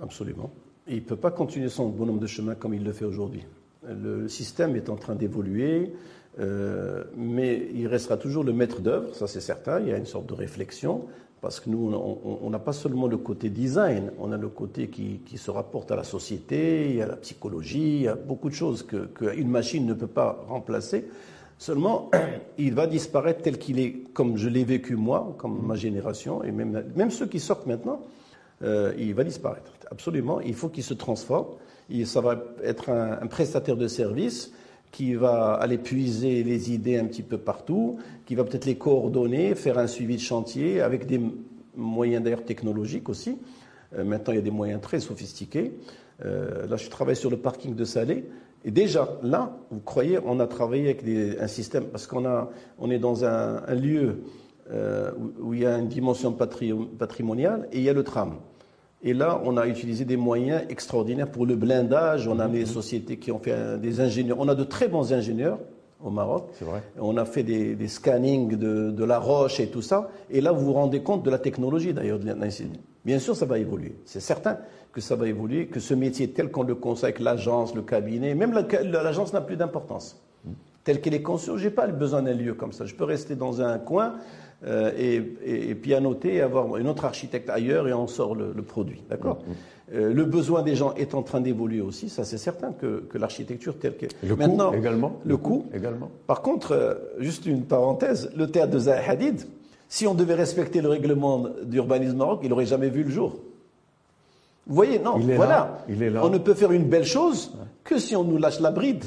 [0.00, 0.50] absolument.
[0.86, 3.44] il ne peut pas continuer son bonhomme de chemin comme il le fait aujourd'hui.
[3.86, 5.92] Le système est en train d'évoluer,
[6.40, 9.80] euh, mais il restera toujours le maître d'œuvre, ça c'est certain.
[9.80, 11.04] Il y a une sorte de réflexion,
[11.40, 15.38] parce que nous, on n'a pas seulement le côté design, on a le côté qui,
[15.38, 19.94] se rapporte à la société, a la psychologie, a beaucoup de choses qu'une machine ne
[19.94, 21.08] peut pas remplacer.
[21.58, 22.10] Seulement,
[22.58, 26.52] il va disparaître tel qu'il est, comme je l'ai vécu moi, comme ma génération, et
[26.52, 28.00] même, même ceux qui sortent maintenant,
[28.62, 29.72] euh, il va disparaître.
[29.90, 31.46] Absolument, il faut qu'il se transforme.
[32.04, 34.52] ça va être un, prestataire de service
[34.90, 39.54] qui va aller puiser les idées un petit peu partout, qui va peut-être les coordonner,
[39.54, 41.20] faire un suivi de chantier avec des
[41.76, 43.38] moyens d'ailleurs technologiques aussi.
[43.96, 45.72] Euh, maintenant, il y a des moyens très sophistiqués.
[46.24, 48.24] Euh, là, je travaille sur le parking de Salé.
[48.64, 51.04] Et déjà, là, vous croyez, on a travaillé avec
[51.40, 52.24] un système, parce qu'on
[52.78, 54.24] on est dans un, lieu
[54.70, 58.34] euh, où, il y a une dimension patrimoniale et il y a le tram.
[59.02, 62.26] Et là, on a utilisé des moyens extraordinaires pour le blindage.
[62.26, 64.38] On a des sociétés qui ont fait des ingénieurs.
[64.40, 65.60] On a de très bons ingénieurs
[66.02, 66.48] au Maroc.
[66.52, 66.82] C'est vrai.
[66.98, 70.10] On a fait des, des scannings de, de, la roche et tout ça.
[70.30, 72.18] Et là, vous vous rendez compte de la technologie d'ailleurs.
[73.08, 73.94] Bien sûr, ça va évoluer.
[74.04, 74.58] C'est certain
[74.92, 78.52] que ça va évoluer, que ce métier tel qu'on le consacre, l'agence, le cabinet, même
[78.84, 80.20] l'agence n'a plus d'importance.
[80.84, 82.84] telle qu'elle est conçue, j'ai pas besoin d'un lieu comme ça.
[82.84, 84.16] Je peux rester dans un coin
[84.66, 88.52] euh, et, et, et, pianoter et avoir une autre architecte ailleurs et on sort le,
[88.54, 89.02] le produit.
[89.08, 89.38] D'accord?
[89.38, 89.94] Mm-hmm.
[89.96, 93.16] euh, Le besoin des gens est en train d'évoluer aussi, ça c'est certain que, que
[93.16, 95.12] l'architecture telle qu'elle Le Maintenant, coût également?
[95.24, 95.64] le coût.
[95.72, 96.10] également?
[96.26, 99.38] Par contre, euh, juste une parenthèse, le théâtre de Zaha Hadid,
[99.88, 103.36] si on devait respecter le règlement d'urbanisme maroc, il n'aurait jamais vu le jour.
[104.66, 105.50] Vous voyez, non, Il est voilà.
[105.54, 106.20] là, il est là.
[106.24, 107.52] On ne peut faire une belle chose
[107.84, 109.04] que si on nous lâche la bride.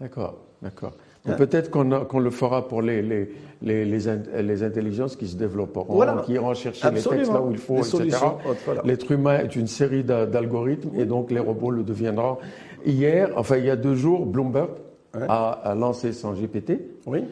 [0.00, 0.92] D'accord, d'accord.
[1.24, 3.30] Hein Peut-être qu'on le fera pour les, les,
[3.62, 6.20] les, les, in- les intelligences qui se développeront, Voilà.
[6.26, 8.18] qui iront chercher les textes là où il faut, etc.
[8.66, 8.82] voilà.
[8.84, 12.38] L'être humain est une série d'a- d'algorithmes et donc les robots le deviendront.
[12.84, 14.68] Hier, enfin il y a deux jours, Bloomberg
[15.14, 15.26] Ouais.
[15.28, 17.24] a, a lancé son GPT Oui.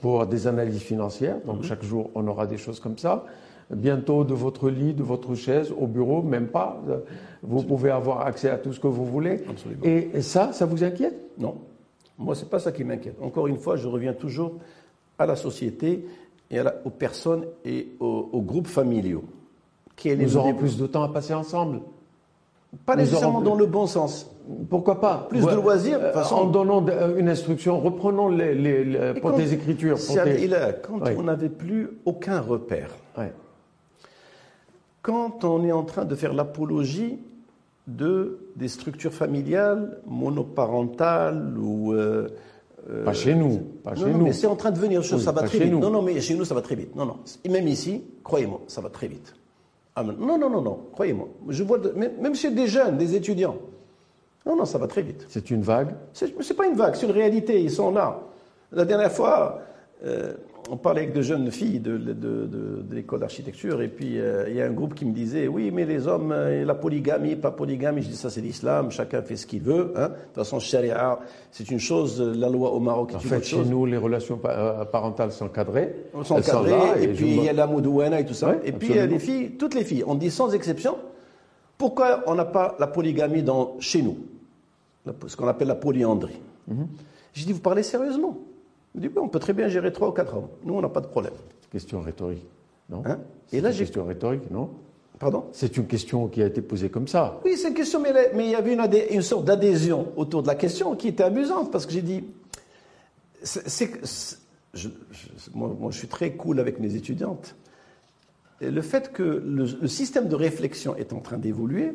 [0.00, 1.36] Pour des analyses financières.
[1.46, 1.62] Donc Mhm.
[1.64, 3.24] chaque jour, on aura des choses comme ça.
[3.70, 6.82] Bientôt, de votre lit, de votre chaise, au bureau, même pas,
[7.42, 9.42] vous pouvez avoir accès à tout ce que vous voulez.
[9.48, 9.82] Absolument.
[9.84, 11.14] Et ça, ça vous inquiète?
[11.38, 11.54] Non.
[12.18, 13.16] Moi, c'est pas ça qui m'inquiète.
[13.22, 14.52] Encore une fois, je reviens toujours
[15.18, 16.06] à la société
[16.50, 19.24] et à la- aux personnes et aux, aux groupes familiaux.
[19.96, 21.80] Quel est Nous aurons plus de temps à passer ensemble.
[22.86, 24.30] Pas nécessairement aurons- dans le bon sens.
[24.68, 26.34] Pourquoi pas Plus de loisirs, de euh, façon.
[26.34, 29.96] En donnant euh, une instruction, reprenons les, les- les- Et pour quand- tes écritures.
[30.06, 33.32] Pour là, quand on n'avait plus aucun repère, Ouais.
[35.02, 37.18] quand on est en train de faire l'apologie
[37.86, 42.28] de des structures familiales monoparentales ou euh,
[43.04, 44.24] Pas chez nous, pas non, chez non, nous.
[44.24, 45.72] mais c'est en train de venir, Oui, ça va très vite.
[45.72, 45.78] nous.
[45.80, 46.94] Non, non, mais chez nous, ça va très vite.
[46.96, 47.16] Non, non.
[47.50, 49.34] Même ici, croyez-moi, ça va très vite.
[49.96, 51.28] Ah, non, non, non, non, croyez-moi.
[51.48, 53.56] Je vois, de- même chez des jeunes, des étudiants.
[54.44, 55.24] Non, non, ça va très vite.
[55.28, 55.94] C'est une vague?
[56.12, 58.20] C'est c'est pas une vague, c'est une réalité, ils sont là.
[58.72, 59.60] La dernière fois,
[60.04, 60.34] euh,
[60.70, 62.46] on parlait avec de jeunes filles de, de- de-
[62.82, 65.70] de l'école d'architecture, et puis euh, il y a un groupe qui me disait Oui,
[65.70, 68.02] mais les hommes, euh, la polygamie, pas polygamie.
[68.02, 69.92] Je dis Ça, c'est l'islam, chacun fait ce qu'il veut.
[69.96, 70.08] hein.
[70.08, 71.18] De toute façon, charia,
[71.50, 73.70] c'est une chose, la loi au Maroc est En une fait, autre chez chose.
[73.70, 75.94] nous, les relations euh, parentales sont cadrées.
[76.16, 78.34] Elles sont Elles cadrées, là, et, je puis il y a la moudouana et tout
[78.34, 78.56] ça.
[78.64, 79.12] Et puis il y a absolument.
[79.12, 80.96] les filles, toutes les filles, on dit sans exception,
[81.76, 84.16] pourquoi on n'a pas la polygamie dans, chez nous?
[85.26, 86.38] Ce qu'on appelle la polyandrie.
[86.68, 86.86] Mhm.
[87.34, 88.38] J'ai dit, vous parlez sérieusement
[88.94, 90.48] Il dit, on peut très bien gérer trois ou quatre hommes.
[90.64, 91.32] Nous, on n'a pas de problème.
[91.70, 92.46] Question rhétorique,
[92.88, 93.02] non?
[93.04, 93.18] Hein?
[93.48, 94.70] C'est Et là, une question rhétorique, non?
[95.18, 95.44] Pardon?
[95.52, 97.40] C'est une question qui a été posée comme ça.
[97.44, 98.12] Oui, c'est une question, mais,
[98.44, 101.70] il y avait une, adhé- une sorte d'adhésion autour de la question qui était amusante,
[101.72, 102.24] parce que j'ai dit,
[103.42, 104.38] c'est, c'est- c'est-
[104.74, 107.54] je, je- moi, moi, je suis très cool avec mes étudiantes.
[108.60, 111.92] Et le fait que le, le système de réflexion est en train d'évoluer,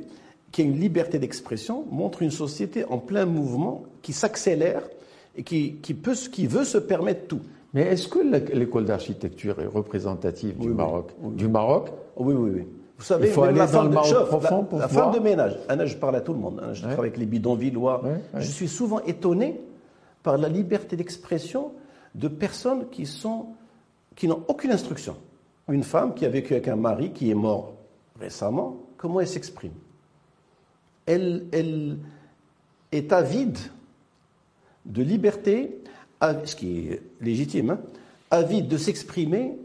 [0.51, 4.83] qu'il y a une liberté d'expression, montre une société en plein mouvement qui s'accélère
[5.39, 7.39] et qui, qui, peut, qui veut se permettre tout.
[7.73, 8.19] Mais est-ce que
[8.53, 10.73] l'école d'architecture est représentative du Oui, oui.
[10.75, 11.89] Maroc Du Maroc?
[12.17, 12.67] Oh, Oui, oui, oui.
[12.97, 14.87] Vous savez, Il faut aller la dans femme le de, Maroc profond la, pour la
[14.87, 15.05] voir.
[15.05, 15.57] femme de ménage.
[15.69, 16.59] Anna, je parle à tout le monde.
[16.61, 16.91] hein, je Ouais.
[16.91, 18.03] travaille avec les bidonvillois.
[18.03, 18.41] Ouais, ouais.
[18.41, 19.61] Je suis souvent étonné
[20.23, 21.71] par la liberté d'expression
[22.15, 23.45] de personnes qui sont
[24.17, 25.15] qui n'ont aucune instruction.
[25.69, 27.71] Une femme qui a vécu avec un mari qui est mort
[28.19, 29.71] récemment, comment elle s'exprime?
[31.05, 31.97] Elle, elle
[32.91, 33.57] est avide
[34.85, 35.77] de liberté,
[36.21, 37.79] ce qui est légitime, hein,
[38.31, 39.57] avide de s'exprimer,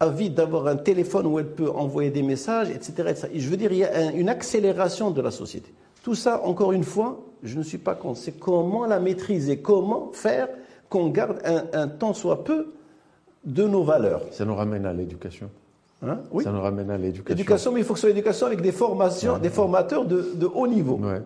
[0.00, 2.92] avide d'avoir un téléphone où elle peut envoyer des messages, etc.
[3.08, 3.28] etc.
[3.34, 5.72] Et je veux dire, il y a un- une accélération de la société.
[6.02, 8.18] Tout ça, encore une fois, je ne suis pas contre.
[8.18, 10.48] C'est comment la maîtriser, comment faire
[10.88, 12.72] qu'on garde un, un tant soit peu
[13.44, 14.22] de nos valeurs.
[14.32, 15.48] Ça nous ramène à l'éducation.
[16.04, 16.42] Hein oui.
[16.42, 17.36] Ça nous ramène à l'éducation.
[17.36, 20.46] L'éducation, mais il faut que ce soit l'éducation avec des formations, des formateurs de, de
[20.46, 20.96] haut niveau.
[20.96, 21.22] Ouais.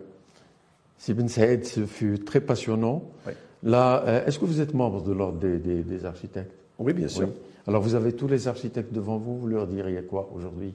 [0.98, 3.02] Sibin Saïd, ce fut très passionnant.
[3.26, 3.32] Oui.
[3.62, 6.52] Là, euh, est-ce que vous êtes membre de l'ordre des, des- des architectes?
[6.78, 7.28] Oui, bien sûr.
[7.28, 7.32] Oui.
[7.66, 10.72] Alors, vous avez tous les architectes devant vous, vous leur diriez quoi aujourd'hui?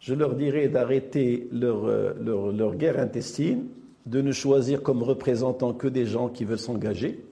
[0.00, 3.64] Je leur dirais d'arrêter leur, euh, leur, leur guerre intestine,
[4.06, 7.22] de ne choisir comme représentants que des gens qui veulent s'engager,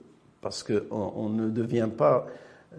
[0.43, 0.83] parce qu'on
[1.17, 2.27] on ne devient pas.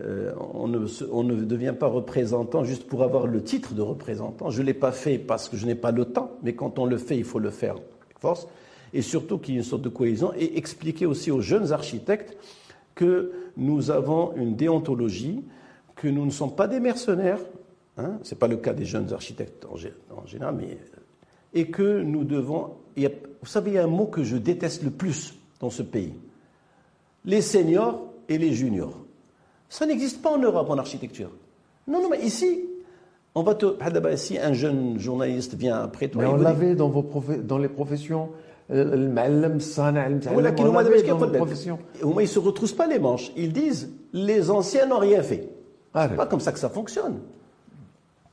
[0.01, 4.51] euh, on, ne, on ne devient pas représentant juste pour avoir le titre de représentant.
[4.51, 6.85] Je ne l'ai pas fait parce que je n'ai pas le temps, mais quand on
[6.85, 8.47] le fait, il faut le faire avec force.
[8.93, 12.37] Et surtout qu'il y ait une sorte de cohésion et expliquer aussi aux jeunes architectes
[12.95, 15.43] que nous avons une déontologie,
[15.95, 17.39] que nous ne sommes pas des mercenaires,
[17.97, 20.77] hein, ce n'est pas le cas des jeunes architectes en, gé- en général, mais,
[21.53, 22.71] et que nous devons...
[22.95, 25.35] il y a- vous savez, il y a un mot que je déteste le plus
[25.59, 26.13] dans ce pays.
[27.25, 28.97] Les seniors et les juniors.
[29.69, 31.29] Ça n'existe pas en Europe en architecture.
[31.87, 32.61] Non, non, mais ici,
[33.35, 33.65] on va te...
[34.15, 37.05] Si un jeune journaliste vient après toi, Mais on l'avait dans, vos
[37.43, 38.29] dans les professions.
[38.70, 41.42] euh, le معلم, الصانع، المتعلم، ولكن on هما دابا l'avait اش dans vos كيقول لك
[41.42, 42.04] professions.
[42.04, 45.48] هما ils se retroussent pas les manches ils disent les anciens n'ont rien fait
[45.94, 47.16] Ah, c'est pas comme ça que ça fonctionne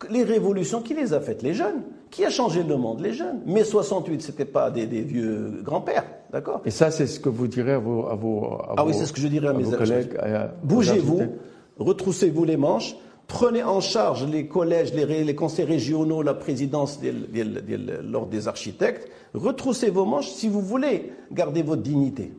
[0.10, 1.82] les révolutions qui les a faites les jeunes
[2.14, 6.06] qui a changé le monde les jeunes mais 68 c'était pas des, des vieux grands-pères
[6.32, 8.38] D'accord Et ça, c'est ce que vous direz à vos, à vos,
[8.70, 10.14] à Ah oui, vos- c'est ce que je dirais à à mes vos collègues.
[10.20, 11.42] à- aux Bougez-vous, architectes.
[11.80, 12.96] retroussez-vous les manches,
[13.27, 18.49] prenez en charge les collèges, les, conseils régionaux, la présidence de, de- de- l'ordre des
[18.49, 19.09] architectes.
[19.35, 22.33] Retroussez vos manches si vous voulez garder votre dignité.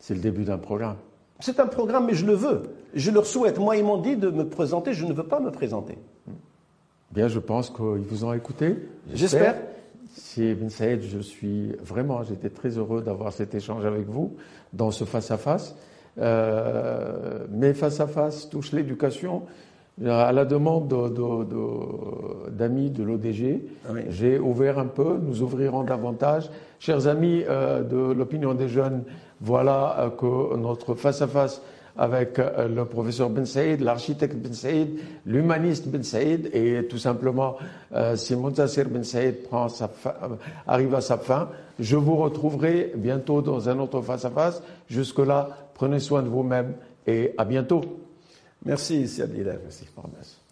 [0.00, 0.96] C'est le début d'un programme.
[1.40, 2.62] C'est un programme, mais je le veux.
[2.94, 3.58] Je leur souhaite.
[3.58, 5.98] Moi, ils m'ont dit de me présenter, je ne veux pas me présenter.
[7.10, 8.76] Bien, je pense qu'ils vous ont écouté.
[9.12, 9.56] J'espère.
[10.16, 14.36] Si Ben Saïd, je suis vraiment, j'étais très heureux d'avoir cet échange avec vous
[14.72, 15.74] dans ce face-à-face.
[16.18, 19.42] Euh, mais face-à-face touche l'éducation.
[20.04, 24.00] À la demande de- de- de- d'amis de, l'ODG, Ah oui.
[24.08, 26.50] j'ai ouvert un peu, nous ouvrirons davantage.
[26.80, 29.04] Chers amis euh, de l'opinion des jeunes,
[29.40, 31.62] voilà euh, que notre face-à-face
[31.96, 37.54] avec euh, le professeur Ben Saïd, l'architecte Ben Saïd, l'humaniste Ben Saïd et tout simplement
[37.94, 40.14] euh, si Montassir Ben Saïd prend sa fin-
[40.66, 44.60] arrive à sa fin, je vous retrouverai bientôt dans un autre face-à-face.
[44.88, 46.72] Jusque-là, prenez soin de vous-même
[47.06, 47.80] et à bientôt.
[48.64, 49.60] Merci, Bilal.
[49.62, 50.43] Merci.